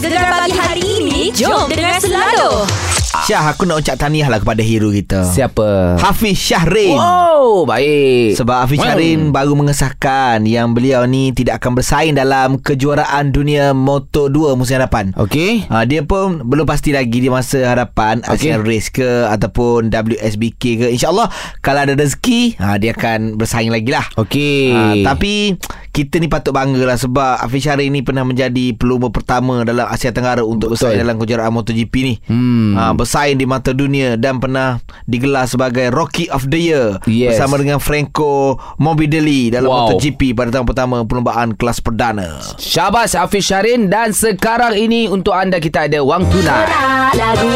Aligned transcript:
Gegar 0.00 0.32
pagi 0.32 0.56
hari 0.56 0.84
ini 1.04 1.28
Jom 1.36 1.68
dengar 1.68 2.00
selalu 2.00 2.64
Syah 3.28 3.52
aku 3.52 3.68
nak 3.68 3.84
ucap 3.84 4.00
tahniah 4.00 4.32
lah 4.32 4.40
kepada 4.40 4.64
hero 4.64 4.88
kita 4.88 5.28
Siapa? 5.28 6.00
Hafiz 6.00 6.40
Syahrin 6.40 6.96
Wow, 6.96 7.68
baik. 7.68 8.38
Sebab 8.38 8.64
Hafiz 8.64 8.80
Wow. 8.80 8.86
Syahrin 8.86 9.20
baru 9.28 9.52
mengesahkan 9.58 10.40
yang 10.48 10.72
beliau 10.72 11.04
ni 11.04 11.34
tidak 11.36 11.60
akan 11.60 11.76
bersaing 11.76 12.14
dalam 12.16 12.62
kejuaraan 12.62 13.34
dunia 13.34 13.74
Moto2 13.76 14.54
musim 14.54 14.78
hadapan. 14.78 15.10
Okey. 15.18 15.66
Ha, 15.68 15.84
dia 15.84 16.06
pun 16.06 16.46
belum 16.46 16.64
pasti 16.64 16.94
lagi 16.94 17.18
di 17.18 17.28
masa 17.28 17.60
hadapan 17.74 18.22
Okey. 18.24 18.54
Asian 18.54 18.62
Race 18.62 18.88
ke 18.94 19.26
ataupun 19.26 19.90
WSBK 19.90 20.62
ke. 20.80 20.86
InsyaAllah 20.94 21.28
kalau 21.60 21.82
ada 21.82 21.98
rezeki 21.98 22.60
ha, 22.62 22.78
dia 22.78 22.94
akan 22.94 23.36
bersaing 23.36 23.74
lagi 23.74 23.90
lah. 23.90 24.06
Okey. 24.16 24.70
Ha, 24.70 24.82
tapi 25.02 25.58
kita 25.90 26.16
ni 26.16 26.26
patut 26.26 26.50
bangga 26.50 26.82
lah 26.84 26.94
sebab 26.94 27.42
Hafiz 27.42 27.62
Syahrin 27.62 27.90
ni 27.90 28.00
pernah 28.00 28.22
menjadi 28.22 28.72
pelumba 28.72 29.10
pertama 29.10 29.62
dalam 29.62 29.84
Asia 29.84 30.10
Tenggara 30.10 30.40
untuk 30.40 30.70
Betul. 30.70 30.94
bersaing 30.94 31.00
dalam 31.00 31.16
kejuaraan 31.16 31.50
MotoGP 31.50 31.94
ni. 32.00 32.14
Hmm. 32.24 32.72
Ha, 32.72 32.94
bersaing 32.94 33.34
di 33.34 33.44
mata 33.44 33.70
dunia 33.70 34.14
dan 34.14 34.38
pernah 34.38 34.78
digelar 35.04 35.44
sebagai 35.44 35.90
Rocky 35.90 36.30
of 36.30 36.46
the 36.46 36.60
Year 36.62 36.86
Yes. 37.04 37.34
bersama 37.34 37.58
dengan 37.58 37.78
Franco 37.78 38.54
Morbidelli 38.76 39.50
dalam 39.50 39.66
Wow. 39.66 39.78
MotoGP 39.92 40.32
pada 40.32 40.50
tahun 40.50 40.66
pertama 40.66 41.02
perlombaan 41.02 41.52
kelas 41.52 41.78
perdana. 41.78 42.38
Syabas 42.56 43.12
Hafiz 43.12 43.44
Syarin 43.44 43.86
dan 43.86 44.10
sekarang 44.10 44.74
ini 44.74 45.06
untuk 45.06 45.34
anda 45.34 45.58
kita 45.58 45.90
ada 45.90 46.00
wang 46.00 46.22
tunai. 46.26 46.70
Lagu 47.12 47.50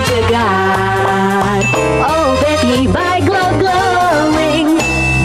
Gegar 0.00 1.58
Oh 2.00 2.38
baby 2.38 2.86
by 2.86 3.18
Glow 3.20 3.50
Glowing 3.58 3.99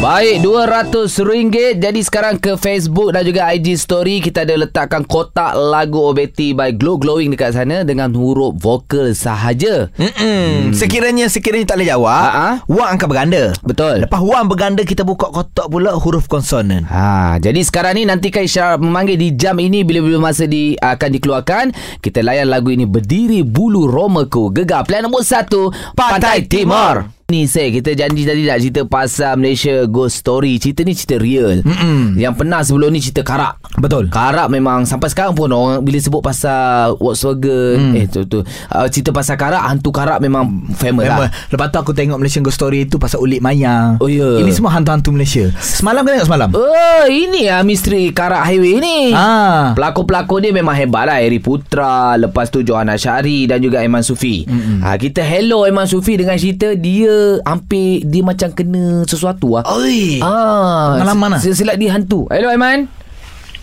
Baik, 0.05 0.45
RM200. 0.45 1.81
Jadi 1.81 1.99
sekarang 2.05 2.37
ke 2.37 2.53
Facebook 2.61 3.09
dan 3.09 3.25
juga 3.25 3.49
IG 3.49 3.73
story 3.73 4.21
kita 4.21 4.45
ada 4.45 4.53
letakkan 4.53 5.01
kotak 5.01 5.57
lagu 5.57 5.97
OBT 5.97 6.53
by 6.53 6.77
Glow 6.77 7.01
Glowing 7.01 7.33
dekat 7.33 7.57
sana 7.57 7.81
dengan 7.81 8.13
huruf 8.13 8.53
vokal 8.61 9.17
sahaja. 9.17 9.89
Hmm. 9.97 10.69
Sekiranya 10.77 11.25
sekiranya 11.25 11.73
tak 11.73 11.81
boleh 11.81 11.89
jawab, 11.89 12.21
Ha-ha. 12.21 12.49
wang 12.69 13.01
akan 13.01 13.07
berganda. 13.09 13.43
Betul. 13.65 14.05
Lepas 14.05 14.21
wang 14.21 14.45
berganda 14.45 14.85
kita 14.85 15.01
buka 15.01 15.33
kotak 15.33 15.73
pula 15.73 15.97
huruf 15.97 16.29
konsonan. 16.29 16.85
Ha, 16.85 17.41
jadi 17.41 17.65
sekarang 17.65 17.97
ni 17.97 18.05
nantikan 18.05 18.45
isyarat 18.45 18.77
memanggil 18.77 19.17
di 19.17 19.33
jam 19.33 19.57
ini 19.57 19.81
bila-bila 19.81 20.29
masa 20.29 20.45
di 20.45 20.77
akan 20.77 21.09
dikeluarkan. 21.17 21.65
Kita 22.05 22.21
layan 22.21 22.53
lagu 22.53 22.69
ini 22.69 22.85
berdiri 22.85 23.41
bulu 23.41 23.89
Romaku. 23.89 24.53
Gegar 24.53 24.85
plan 24.85 25.01
nombor 25.01 25.25
1 25.25 25.97
Pantai 25.97 26.45
Timur. 26.45 27.24
Ni 27.25 27.49
saya 27.49 27.73
kita 27.73 27.97
janji 27.97 28.21
tadi 28.21 28.45
nak 28.45 28.61
cerita 28.61 28.85
pasal 28.85 29.41
Malaysia 29.41 29.89
Ghost 29.89 30.21
Story. 30.21 30.61
Cerita 30.61 30.85
ni 30.85 30.93
cerita 30.93 31.17
real. 31.17 31.65
Mm-mm. 31.65 32.13
Yang 32.13 32.37
pernah 32.37 32.61
sebelum 32.61 32.93
ni 32.93 33.01
cerita 33.01 33.25
karak. 33.25 33.57
Betul. 33.81 34.13
Karak 34.13 34.45
memang 34.47 34.85
sampai 34.85 35.09
sekarang 35.09 35.33
pun 35.33 35.49
orang 35.49 35.81
bila 35.81 35.97
sebut 35.97 36.21
pasal 36.21 36.93
Volkswagen 36.95 37.81
Hmm. 37.81 37.97
eh 37.97 38.05
tu 38.05 38.29
tu 38.29 38.45
uh, 38.45 38.85
cerita 38.85 39.09
pasal 39.09 39.41
karak 39.41 39.57
hantu 39.57 39.89
karak 39.89 40.21
memang 40.21 40.69
famous 40.77 41.01
Memang. 41.01 41.25
lah. 41.25 41.29
Lepas 41.49 41.73
tu 41.73 41.77
aku 41.81 41.91
tengok 41.91 42.13
Malaysian 42.15 42.45
Ghost 42.45 42.61
Story 42.61 42.85
tu 42.85 43.01
pasal 43.01 43.17
Ulit 43.17 43.41
Maya. 43.41 43.97
Oh, 43.97 44.05
ya. 44.05 44.37
Ini 44.37 44.53
semua 44.53 44.69
hantu-hantu 44.71 45.09
Malaysia. 45.09 45.49
Semalam 45.57 46.05
kau 46.05 46.13
tengok 46.13 46.29
semalam? 46.29 46.49
Oh, 46.53 47.03
ini 47.09 47.49
ah 47.49 47.65
misteri 47.65 48.13
karak 48.13 48.45
highway 48.45 48.77
ni. 48.77 48.99
Ah. 49.11 49.73
Pelakon-pelakon 49.73 50.45
dia 50.45 50.53
memang 50.53 50.77
hebat 50.77 51.09
lah 51.09 51.17
Eri 51.17 51.41
Putra 51.41 52.13
Lepas 52.17 52.53
tu 52.53 52.61
Johanna 52.61 52.93
Syari 52.95 53.47
Dan 53.47 53.59
juga 53.59 53.81
Aiman 53.81 54.03
Sufi 54.03 54.45
ha, 54.81 54.93
Kita 54.93 55.23
hello 55.23 55.63
Aiman 55.63 55.87
Sufi 55.87 56.13
Dengan 56.13 56.35
cerita 56.35 56.75
Dia 56.75 57.14
hampir 57.41 58.03
Dia 58.03 58.21
macam 58.21 58.49
kena 58.49 59.03
sesuatu 59.03 59.55
lah 59.55 59.63
Oi. 59.73 60.19
Ah, 60.19 60.95
Pengalaman 60.95 61.37
se- 61.37 61.51
Silap 61.51 61.75
dia 61.75 61.91
hantu. 61.91 62.25
Hello 62.27 62.47
Aiman. 62.47 62.87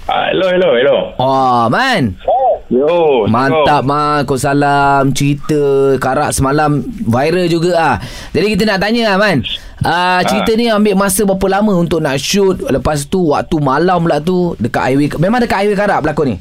Ah, 0.03 0.28
hello, 0.28 0.50
hello, 0.50 0.70
hello. 0.75 0.97
Oh 1.17 1.69
Man. 1.69 2.19
Yo, 2.67 3.25
Mantap 3.27 3.83
Man. 3.83 4.25
Kau 4.25 4.34
salam 4.34 5.12
Cerita 5.12 5.55
Karak 5.97 6.33
semalam 6.33 6.80
Viral 6.83 7.47
juga 7.47 7.73
ah. 7.75 7.97
Jadi 8.30 8.47
kita 8.50 8.62
nak 8.64 8.80
tanya 8.80 9.14
ah, 9.14 9.17
Man. 9.17 9.46
Ah, 9.80 10.23
cerita 10.23 10.55
ni 10.55 10.67
ambil 10.67 10.95
masa 10.95 11.23
berapa 11.23 11.46
lama 11.52 11.74
untuk 11.77 11.98
nak 11.98 12.14
shoot? 12.17 12.58
Lepas 12.62 13.05
tu 13.05 13.30
waktu 13.30 13.57
malam 13.58 14.02
pula 14.02 14.18
tu 14.18 14.55
Dekat 14.57 14.91
highway 14.91 15.11
Memang 15.17 15.39
dekat 15.39 15.62
highway 15.62 15.74
Karak 15.74 16.02
berlakon 16.02 16.35
ni? 16.35 16.36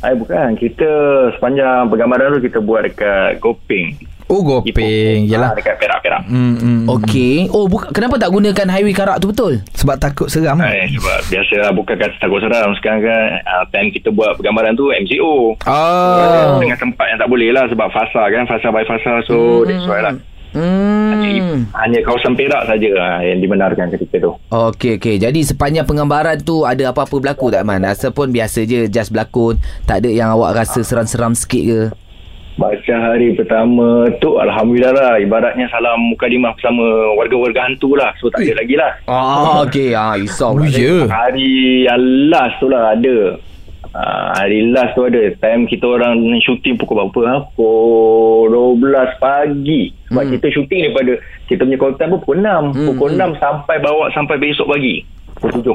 Ay, 0.00 0.16
bukan. 0.16 0.56
Kita 0.56 0.88
sepanjang 1.36 1.88
pergambaran 1.88 2.32
tu 2.32 2.40
kita 2.40 2.56
buat 2.58 2.80
dekat 2.82 3.36
Gopeng. 3.36 4.00
Oh, 4.30 4.46
gopeng. 4.46 5.26
Ah, 5.26 5.30
Yalah. 5.34 5.50
dekat 5.58 5.74
Perak-Perak. 5.82 6.22
Hmm, 6.30 6.54
hmm. 6.54 6.80
Okey. 6.86 7.50
Oh, 7.50 7.66
buka, 7.66 7.90
kenapa 7.90 8.14
tak 8.14 8.30
gunakan 8.30 8.66
highway 8.70 8.94
Karak 8.94 9.18
tu 9.18 9.34
betul? 9.34 9.58
Sebab 9.74 9.98
takut 9.98 10.30
seram. 10.30 10.62
Ay, 10.62 10.86
sebab 10.94 11.18
biasalah 11.26 11.70
bukan 11.74 11.94
kata 11.98 12.14
takut 12.22 12.38
seram. 12.38 12.70
Sekarang 12.78 13.02
kan 13.02 13.22
uh, 13.42 13.64
time 13.74 13.90
kita 13.90 14.14
buat 14.14 14.38
pergambaran 14.38 14.78
tu 14.78 14.94
MCO. 14.94 15.58
Oh. 15.58 16.58
Dengan 16.62 16.78
tempat 16.78 17.06
yang 17.10 17.18
tak 17.18 17.26
boleh 17.26 17.50
lah 17.50 17.66
sebab 17.66 17.90
fasa 17.90 18.22
kan. 18.30 18.46
Fasa 18.46 18.70
by 18.70 18.86
fasa. 18.86 19.12
So, 19.26 19.66
that's 19.66 19.82
why 19.90 19.98
lah. 19.98 20.14
Hmm. 20.50 21.70
Hanya 21.78 22.02
kawasan 22.02 22.34
Perak 22.34 22.66
saja 22.66 22.88
uh, 22.98 23.22
yang 23.22 23.38
dibenarkan 23.38 23.86
ketika 23.94 24.18
tu. 24.18 24.32
Okey, 24.50 24.98
okey. 24.98 25.22
Jadi 25.22 25.46
sepanjang 25.46 25.86
penggambaran 25.86 26.42
tu 26.42 26.66
ada 26.66 26.90
apa-apa 26.90 27.22
berlaku 27.22 27.54
tak 27.54 27.62
Man? 27.62 27.86
Rasa 27.86 28.10
pun 28.10 28.34
biasa 28.34 28.66
je 28.66 28.90
just 28.90 29.14
berlakon. 29.14 29.62
Tak 29.86 30.02
ada 30.02 30.10
yang 30.10 30.34
awak 30.34 30.58
rasa 30.58 30.82
seram-seram 30.82 31.38
sikit 31.38 31.62
ke? 31.62 31.80
Baca 32.60 32.92
hari 32.92 33.32
pertama 33.32 33.88
tu 34.20 34.36
Alhamdulillah 34.36 34.92
lah 34.92 35.12
Ibaratnya 35.16 35.64
salam 35.66 36.12
mukadimah 36.12 36.52
bersama 36.52 36.84
warga-warga 37.16 37.64
hantu 37.64 37.96
lah 37.96 38.12
So 38.20 38.28
tak 38.28 38.44
ada 38.44 38.60
lagi 38.60 38.76
lah 38.76 38.92
Ah, 39.08 39.64
okey. 39.64 39.96
Ah, 39.96 40.12
risau 40.12 40.52
Oh, 40.52 40.60
pula. 40.60 40.68
ya. 40.68 41.08
Hari 41.08 41.50
yang 41.82 42.02
last 42.28 42.60
tu 42.60 42.68
lah 42.68 42.92
ada 42.92 43.40
uh, 43.90 44.26
Hari 44.36 44.68
last 44.68 44.92
tu 44.92 45.02
ada 45.02 45.22
Time 45.34 45.64
kita 45.64 45.88
orang 45.88 46.20
shooting 46.38 46.76
pukul 46.76 47.00
berapa 47.00 47.20
ha? 47.24 47.34
Pukul 47.48 48.52
12 48.76 48.84
pagi 49.16 49.82
Sebab 50.06 50.20
Hmm. 50.20 50.32
kita 50.36 50.46
shooting 50.50 50.80
daripada 50.84 51.12
Kita 51.46 51.64
punya 51.64 51.78
call 51.78 51.96
time 51.96 52.10
pun 52.10 52.20
pukul 52.20 52.38
6 52.38 52.44
Hmm, 52.44 52.86
Pukul 52.92 53.10
hmm. 53.10 53.32
6 53.32 53.40
sampai 53.40 53.76
bawa 53.78 54.04
sampai 54.12 54.36
besok 54.36 54.68
pagi 54.68 55.00
Pukul 55.32 55.64
7 55.64 55.72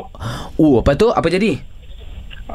Oh, 0.56 0.79
apa 0.79 0.94
tu? 0.94 1.09
Apa 1.09 1.28
jadi? 1.28 1.57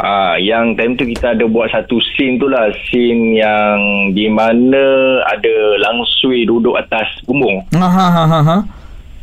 Ah, 0.01 0.41
yang 0.41 0.73
time 0.81 0.97
tu 0.97 1.05
kita 1.05 1.37
ada 1.37 1.45
buat 1.45 1.69
satu 1.69 2.01
scene 2.17 2.41
tu 2.41 2.49
lah 2.49 2.73
Scene 2.89 3.37
yang 3.37 3.77
di 4.17 4.33
mana 4.33 4.81
ada 5.29 5.55
langsui 5.77 6.49
duduk 6.49 6.73
atas 6.73 7.05
bumbung 7.29 7.61
Ha 7.77 7.85
ha 7.85 8.07
ha 8.09 8.25
ha. 8.25 8.41
ha. 8.41 8.57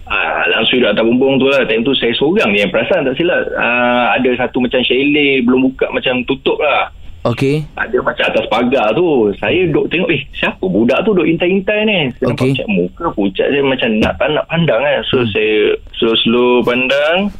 Ah, 0.05 0.45
langsui 0.53 0.77
duduk 0.77 0.93
atas 0.93 1.01
bumbung 1.01 1.41
tu 1.41 1.49
lah 1.49 1.65
Time 1.65 1.81
tu 1.81 1.97
saya 1.97 2.13
seorang 2.13 2.53
ni 2.53 2.61
yang 2.61 2.69
perasan 2.69 3.09
tak 3.09 3.17
silap 3.17 3.41
ah, 3.57 4.13
Ada 4.21 4.45
satu 4.45 4.61
macam 4.61 4.77
chalet 4.85 5.41
belum 5.41 5.73
buka 5.73 5.89
macam 5.89 6.21
tutup 6.29 6.61
lah 6.61 6.93
Okey. 7.25 7.65
Ada 7.73 7.97
macam 8.05 8.23
atas 8.29 8.45
pagar 8.47 8.93
tu 8.93 9.33
Saya 9.41 9.65
duduk 9.67 9.89
tengok 9.89 10.13
Eh 10.13 10.21
siapa 10.31 10.61
budak 10.61 11.01
tu 11.03 11.11
duduk 11.17 11.25
intai-intai 11.25 11.89
ni 11.89 12.13
Saya 12.21 12.29
Okey. 12.29 12.29
nampak 12.29 12.47
macam 12.53 12.69
muka 12.69 13.05
pucat 13.17 13.47
dia 13.49 13.61
Macam 13.65 13.89
nak 13.97 14.13
tak 14.21 14.29
nak 14.29 14.45
pandang 14.45 14.81
kan 14.85 14.99
So 15.09 15.25
hmm. 15.25 15.29
saya 15.33 15.55
slow-slow 15.97 16.61
pandang 16.61 17.33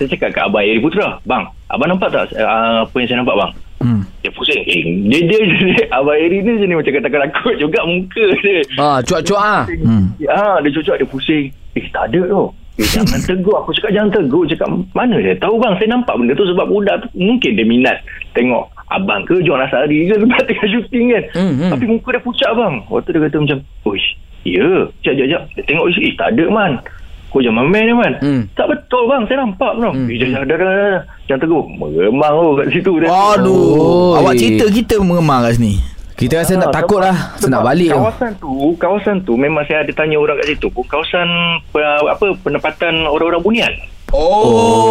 Saya 0.00 0.16
cakap 0.16 0.32
kat 0.32 0.48
Abang 0.48 0.64
Eri 0.64 0.80
Putra 0.80 1.20
Bang 1.28 1.44
Abang 1.68 1.92
nampak 1.92 2.08
tak 2.08 2.32
uh, 2.40 2.88
Apa 2.88 2.94
yang 2.96 3.08
saya 3.12 3.20
nampak 3.20 3.36
bang 3.36 3.52
Hmm. 3.80 4.04
Dia 4.20 4.28
pusing 4.36 4.60
eh, 4.60 4.80
Dia 5.08 5.20
dia, 5.24 5.40
dia 5.40 5.84
Abang 5.92 6.12
Eri 6.16 6.44
ni 6.44 6.56
jenis 6.56 6.76
macam 6.76 6.92
kata-kata 7.00 7.48
juga 7.56 7.80
muka 7.84 8.24
dia 8.44 8.60
Ah, 8.76 9.00
cuak-cuak 9.00 9.40
ah. 9.40 9.64
Hmm. 9.68 10.12
Ya, 10.20 10.60
dia 10.60 10.68
cucuk 10.68 11.00
dia 11.00 11.08
pusing. 11.08 11.48
Eh, 11.72 11.88
tak 11.88 12.12
ada 12.12 12.20
tu. 12.28 12.44
Eh, 12.76 12.84
jangan 12.84 13.20
tegur. 13.24 13.56
Aku 13.64 13.72
cakap 13.72 13.96
jangan 13.96 14.12
tegur. 14.12 14.44
Cakap, 14.44 14.68
mana 14.92 15.16
dia 15.16 15.32
tahu 15.40 15.56
bang, 15.56 15.80
saya 15.80 15.96
nampak 15.96 16.12
benda 16.12 16.36
tu 16.36 16.44
sebab 16.44 16.68
budak 16.68 16.96
tu 17.00 17.08
mungkin 17.16 17.56
dia 17.56 17.64
minat 17.64 18.04
tengok 18.36 18.68
abang 18.92 19.24
ke 19.24 19.40
John 19.48 19.64
Asari 19.64 20.12
ke 20.12 20.16
sebab 20.20 20.44
tengah 20.52 20.68
syuting 20.68 21.06
kan. 21.16 21.24
Hmm, 21.32 21.52
hmm. 21.56 21.70
Tapi 21.72 21.84
muka 21.88 22.08
dia 22.12 22.20
pucat 22.20 22.50
bang. 22.52 22.74
Waktu 22.84 23.08
dia 23.16 23.20
kata 23.24 23.36
macam, 23.40 23.58
Uish, 23.88 24.08
ya, 24.44 24.68
jap, 25.00 25.14
jap, 25.16 25.26
jap. 25.32 25.42
Dia 25.56 25.62
tengok, 25.64 25.84
eh, 25.96 26.12
tak 26.20 26.28
ada 26.36 26.44
man. 26.52 26.72
Kau 27.30 27.38
jangan 27.38 27.62
main 27.64 27.84
ni 27.84 27.94
man. 27.94 28.12
Hmm. 28.18 28.42
Tak 28.52 28.66
betul 28.66 29.06
bang, 29.06 29.22
saya 29.24 29.38
nampak 29.40 29.72
bang. 29.72 29.94
Hmm, 29.94 30.06
Eh, 30.06 30.18
jangan, 30.18 30.42
dah, 30.42 30.56
dah, 30.56 30.66
dah, 30.66 30.74
dah. 30.90 31.02
Jangan 31.24 31.40
tegur. 31.40 31.62
Meremang 31.70 32.34
tu 32.34 32.50
kat 32.52 32.66
situ. 32.68 32.92
Dia. 32.98 33.06
Aduh. 33.08 33.62
Oi. 34.12 34.18
Awak 34.18 34.34
cerita 34.36 34.64
kita 34.66 34.94
mengemar 34.98 35.38
kat 35.44 35.56
sini. 35.56 35.78
Kita 36.12 36.36
rasa 36.36 36.52
nak 36.54 36.68
Ah, 36.68 36.74
takut 36.74 37.00
lah. 37.00 37.16
Saya 37.34 37.48
nak 37.50 37.64
balik 37.64 37.88
tu. 37.88 37.96
Kawasan 37.96 38.30
tu, 38.36 38.52
kawasan 38.76 39.16
tu 39.22 39.32
memang 39.34 39.64
saya 39.64 39.80
ada 39.80 39.92
tanya 39.94 40.18
orang 40.18 40.36
kat 40.36 40.52
situ. 40.52 40.68
Kawasan 40.68 41.24
apa 42.04 42.26
penempatan 42.36 42.92
orang-orang 43.06 43.40
bunian. 43.40 43.72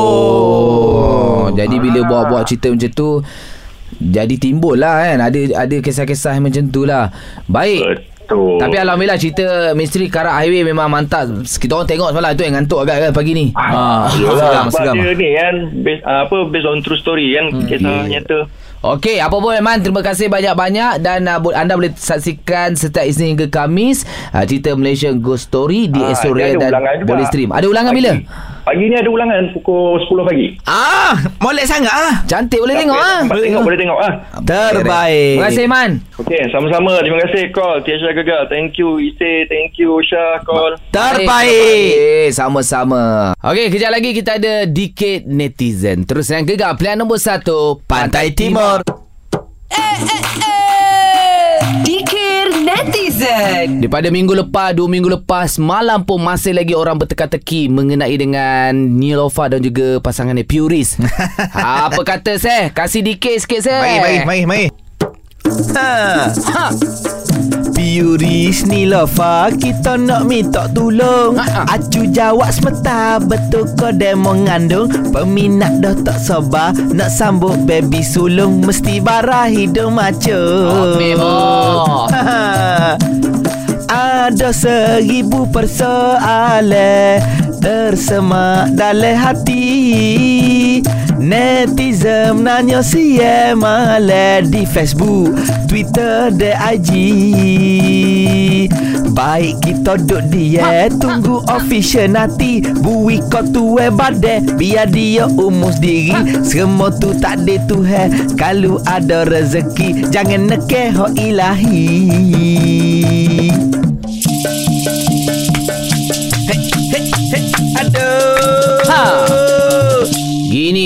Oh. 0.10 1.52
Jadi 1.52 1.76
bila 1.78 2.00
buat-buat 2.04 2.44
cerita 2.46 2.70
macam 2.70 2.90
tu 2.90 3.10
jadi 4.00 4.32
timbul 4.38 4.80
lah 4.80 5.04
kan 5.04 5.20
ada 5.22 5.40
ada 5.60 5.76
kisah-kisah 5.78 6.32
yang 6.32 6.46
macam 6.46 6.64
tu 6.70 6.88
lah 6.88 7.12
baik 7.46 7.84
Betul. 7.84 7.98
Tapi 8.32 8.76
Alhamdulillah 8.78 9.18
cerita 9.18 9.46
misteri 9.74 10.06
Karak 10.06 10.38
Highway 10.38 10.62
memang 10.64 10.86
mantap 10.86 11.26
kita 11.42 11.74
orang 11.74 11.86
tengok 11.86 12.10
semalam 12.12 12.32
tu 12.32 12.44
yang 12.44 12.56
ngantuk 12.56 12.80
agak 12.80 12.96
kan 13.00 13.12
pagi 13.12 13.34
ni 13.34 13.46
Ah, 13.54 14.06
seram, 14.08 14.70
sebab 14.70 14.72
seram. 14.72 14.96
dia 14.96 15.14
ni 15.14 15.30
kan 15.34 15.56
based, 15.82 16.04
uh, 16.04 16.24
apa 16.24 16.38
based 16.46 16.66
on 16.66 16.78
true 16.80 16.96
story 16.96 17.34
kan 17.34 17.50
hmm, 17.50 17.66
kisah 17.66 18.06
yeah. 18.06 18.22
nyata. 18.22 18.40
Okey, 18.80 19.20
apa 19.20 19.36
pun 19.36 19.52
Man, 19.60 19.84
terima 19.84 20.00
kasih 20.00 20.32
banyak-banyak 20.32 21.04
dan 21.04 21.28
uh, 21.28 21.44
anda 21.52 21.76
boleh 21.76 21.92
saksikan 21.92 22.80
setiap 22.80 23.04
Isnin 23.04 23.36
hingga 23.36 23.52
Kamis 23.52 24.08
uh, 24.32 24.48
cerita 24.48 24.72
Malaysia 24.72 25.12
Ghost 25.12 25.52
Story 25.52 25.92
di 25.92 26.00
Ah, 26.00 26.16
Esok 26.16 26.32
dia 26.32 26.56
Ria 26.56 26.56
ada 26.56 26.80
dan 26.80 27.04
boleh 27.04 27.28
stream. 27.28 27.52
Ada 27.52 27.68
ulangan 27.68 27.92
bila? 27.92 28.16
Pagi 28.70 28.86
ni 28.86 28.94
ada 28.94 29.10
ulangan 29.10 29.50
pukul 29.50 29.98
10 29.98 30.30
pagi. 30.30 30.54
Ah, 30.70 31.18
molek 31.42 31.66
sangat 31.66 31.90
ah. 31.90 32.22
Cantik 32.30 32.62
boleh 32.62 32.78
tengok 32.78 33.02
ah. 33.02 33.26
Nampak 33.26 33.42
tengok 33.42 33.64
boleh 33.66 33.80
tengok 33.82 33.98
ah. 33.98 34.14
Terbaik. 34.46 35.42
Terima 35.42 35.50
kasih 35.50 35.66
Man. 35.66 35.92
Okey, 36.22 36.44
sama-sama. 36.54 37.02
Terima 37.02 37.18
kasih 37.26 37.50
call 37.50 37.82
Tiasha 37.82 38.14
Gegar. 38.14 38.46
Thank 38.46 38.78
you 38.78 39.02
Ise, 39.02 39.50
thank 39.50 39.74
you 39.82 39.98
Syah 40.06 40.46
call. 40.46 40.78
Terbaik. 40.94 41.90
Eh, 41.98 42.30
sama-sama. 42.30 43.34
Okey, 43.42 43.74
kejap 43.74 43.90
lagi 43.90 44.14
kita 44.14 44.38
ada 44.38 44.70
Dikit 44.70 45.26
Netizen. 45.26 46.06
Terus 46.06 46.30
yang 46.30 46.46
gegar 46.46 46.78
pilihan 46.78 47.02
nombor 47.02 47.18
satu. 47.18 47.82
Pantai 47.90 48.38
Timur. 48.38 48.86
Dikir 48.86 50.49
netizen. 53.20 53.68
Daripada 53.84 54.08
minggu 54.10 54.34
lepas, 54.34 54.72
dua 54.72 54.88
minggu 54.88 55.10
lepas, 55.20 55.60
malam 55.60 56.08
pun 56.08 56.24
masih 56.24 56.56
lagi 56.56 56.74
orang 56.74 56.96
berteka-teki 56.96 57.68
mengenai 57.68 58.16
dengan 58.16 58.72
Nilofa 58.74 59.52
dan 59.52 59.60
juga 59.60 60.00
pasangannya 60.00 60.48
Puris. 60.48 60.96
Apa 61.86 62.02
kata 62.08 62.40
saya? 62.40 62.72
Kasih 62.72 63.04
dikit 63.04 63.36
sikit 63.44 63.62
saya. 63.68 63.84
Mari, 63.84 63.98
mari, 64.00 64.18
mari, 64.26 64.44
mari. 64.48 64.66
Ha. 65.76 65.92
Ha. 66.32 67.59
Piuris 67.90 68.70
ni 68.70 68.86
Lofa 68.86 69.50
Kita 69.50 69.98
nak 69.98 70.30
minta 70.30 70.70
tolong 70.70 71.34
Ha, 71.34 71.66
ha. 71.66 71.74
Acu 71.74 72.06
jawab 72.14 72.54
semeta 72.54 73.18
Betul 73.18 73.66
kau 73.74 73.90
demo 73.90 74.38
mengandung 74.38 74.94
Peminat 75.10 75.82
dah 75.82 75.98
tak 76.06 76.22
sabar 76.22 76.70
Nak 76.78 77.10
sambut 77.10 77.58
baby 77.66 78.06
sulung 78.06 78.62
Mesti 78.62 79.02
barah 79.02 79.50
hidung 79.50 79.98
macu 79.98 80.38
Oh, 80.70 81.02
memang. 81.02 82.14
Ha. 82.14 82.94
Ada 84.30 84.54
seribu 84.54 85.50
persoalan 85.50 87.26
Tersemak 87.58 88.78
dalam 88.78 89.18
hati 89.18 89.66
Netizen 91.20 92.48
nanya 92.48 92.80
siya 92.80 93.52
malah 93.52 94.40
Di 94.40 94.64
Facebook, 94.64 95.36
Twitter 95.68 96.32
dan 96.32 96.56
IG 96.80 96.90
Baik 99.12 99.60
kita 99.60 100.00
duduk 100.00 100.32
dia. 100.32 100.88
Tunggu 100.88 101.44
official 101.52 102.16
nanti. 102.16 102.64
Bui 102.64 103.20
kau 103.28 103.44
tuwe 103.44 103.92
badai 103.92 104.40
Biar 104.56 104.88
dia 104.88 105.28
umus 105.28 105.76
diri 105.84 106.16
Semua 106.48 106.88
tu 106.88 107.12
tak 107.20 107.44
ada 107.44 107.56
Tuhan 107.68 108.40
Kalau 108.40 108.80
ada 108.88 109.28
rezeki 109.28 110.08
Jangan 110.08 110.56
nekeh 110.56 110.96
ilahi 111.20 112.89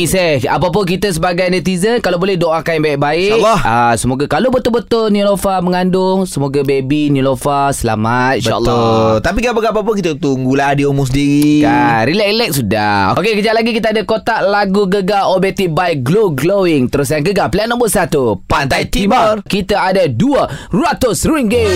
Gini 0.03 0.11
seh 0.11 0.43
Apa 0.51 0.67
pun 0.67 0.83
kita 0.83 1.07
sebagai 1.15 1.47
netizen 1.47 2.03
Kalau 2.03 2.19
boleh 2.19 2.35
doakan 2.35 2.75
yang 2.75 2.85
baik-baik 2.91 3.39
InsyaAllah. 3.39 3.59
Ah, 3.63 3.93
Semoga 3.95 4.27
kalau 4.27 4.51
betul-betul 4.51 5.07
Nilofa 5.15 5.63
mengandung 5.63 6.27
Semoga 6.27 6.59
baby 6.59 7.07
Nilofa 7.07 7.71
selamat 7.71 8.43
InsyaAllah 8.43 9.23
Betul 9.23 9.23
Tapi 9.23 9.39
apa-apa 9.47 9.79
pun 9.79 9.95
kita 9.95 10.11
tunggulah 10.19 10.75
dia 10.75 10.91
umur 10.91 11.07
sendiri 11.07 11.63
Kan, 11.63 12.03
relax-relax 12.03 12.51
sudah. 12.59 13.15
Okey, 13.15 13.39
kejap 13.39 13.53
lagi 13.55 13.71
kita 13.71 13.95
ada 13.95 14.03
kotak 14.03 14.43
lagu 14.43 14.89
gegar 14.91 15.31
OBT 15.31 15.71
by 15.71 15.95
Glow 16.01 16.33
Glowing. 16.33 16.89
Terus 16.91 17.13
yang 17.13 17.23
gegar 17.23 17.47
pilihan 17.53 17.69
nombor 17.71 17.87
satu. 17.87 18.41
Pantai 18.43 18.89
Timur. 18.89 19.39
Kita 19.45 19.93
ada 19.93 20.09
RM200. 20.09 21.23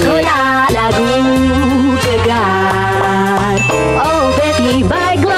Kotak 0.03 0.67
lagu 0.73 1.07
gegar. 2.01 3.55
Oh 4.01 4.33
baby 4.35 4.83
by 4.83 5.15
glow. 5.21 5.36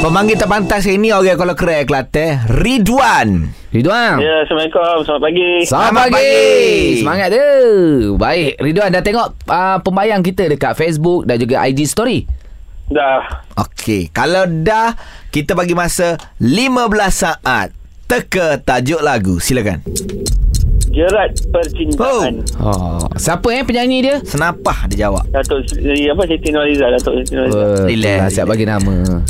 Pemanggil 0.00 0.32
terpantas 0.40 0.88
hari 0.88 0.96
ni 0.96 1.12
orang 1.12 1.36
kalau 1.36 1.52
keren 1.52 1.84
Kelantan 1.84 2.40
Ridwan 2.48 3.52
Ridwan. 3.68 4.16
Ya, 4.16 4.48
Assalamualaikum. 4.48 5.04
Selamat 5.04 5.22
pagi. 5.28 5.48
Selamat 5.68 5.68
Selamat 5.68 6.06
pagi. 6.08 6.16
pagi. 6.16 6.98
Semangat 7.04 7.28
tu. 7.36 7.46
Baik, 8.16 8.52
Ridwan 8.64 8.88
dah 8.96 9.02
tengok 9.04 9.28
uh, 9.44 9.78
pembayang 9.84 10.24
kita 10.24 10.48
dekat 10.48 10.72
Facebook 10.72 11.28
dan 11.28 11.36
juga 11.36 11.60
IG 11.68 11.84
story. 11.84 12.24
Dah. 12.88 13.44
Okey 13.54 14.10
Kalau 14.10 14.50
dah 14.50 14.98
Kita 15.30 15.54
bagi 15.54 15.78
masa 15.78 16.18
15 16.42 16.90
saat 17.14 17.70
Teka 18.10 18.66
tajuk 18.66 18.98
lagu 18.98 19.38
Silakan 19.38 19.78
Jerat 20.90 21.30
percintaan. 21.54 22.42
Oh, 22.58 23.06
siapa 23.14 23.46
eh 23.54 23.62
penyanyi 23.62 24.10
dia? 24.10 24.16
Senapah 24.26 24.90
dia 24.90 25.06
jawab 25.06 25.22
Datuk 25.30 25.62
apa 25.86 26.22
Siti 26.26 26.50
Nurhaliza, 26.50 26.90
Datuk 26.90 27.14
Siti 27.22 27.38
Nurhaliza. 27.38 27.62
Uh, 27.62 27.86
Relax, 27.86 28.34
siap 28.34 28.46
bagi 28.50 28.66
nama. 28.66 29.22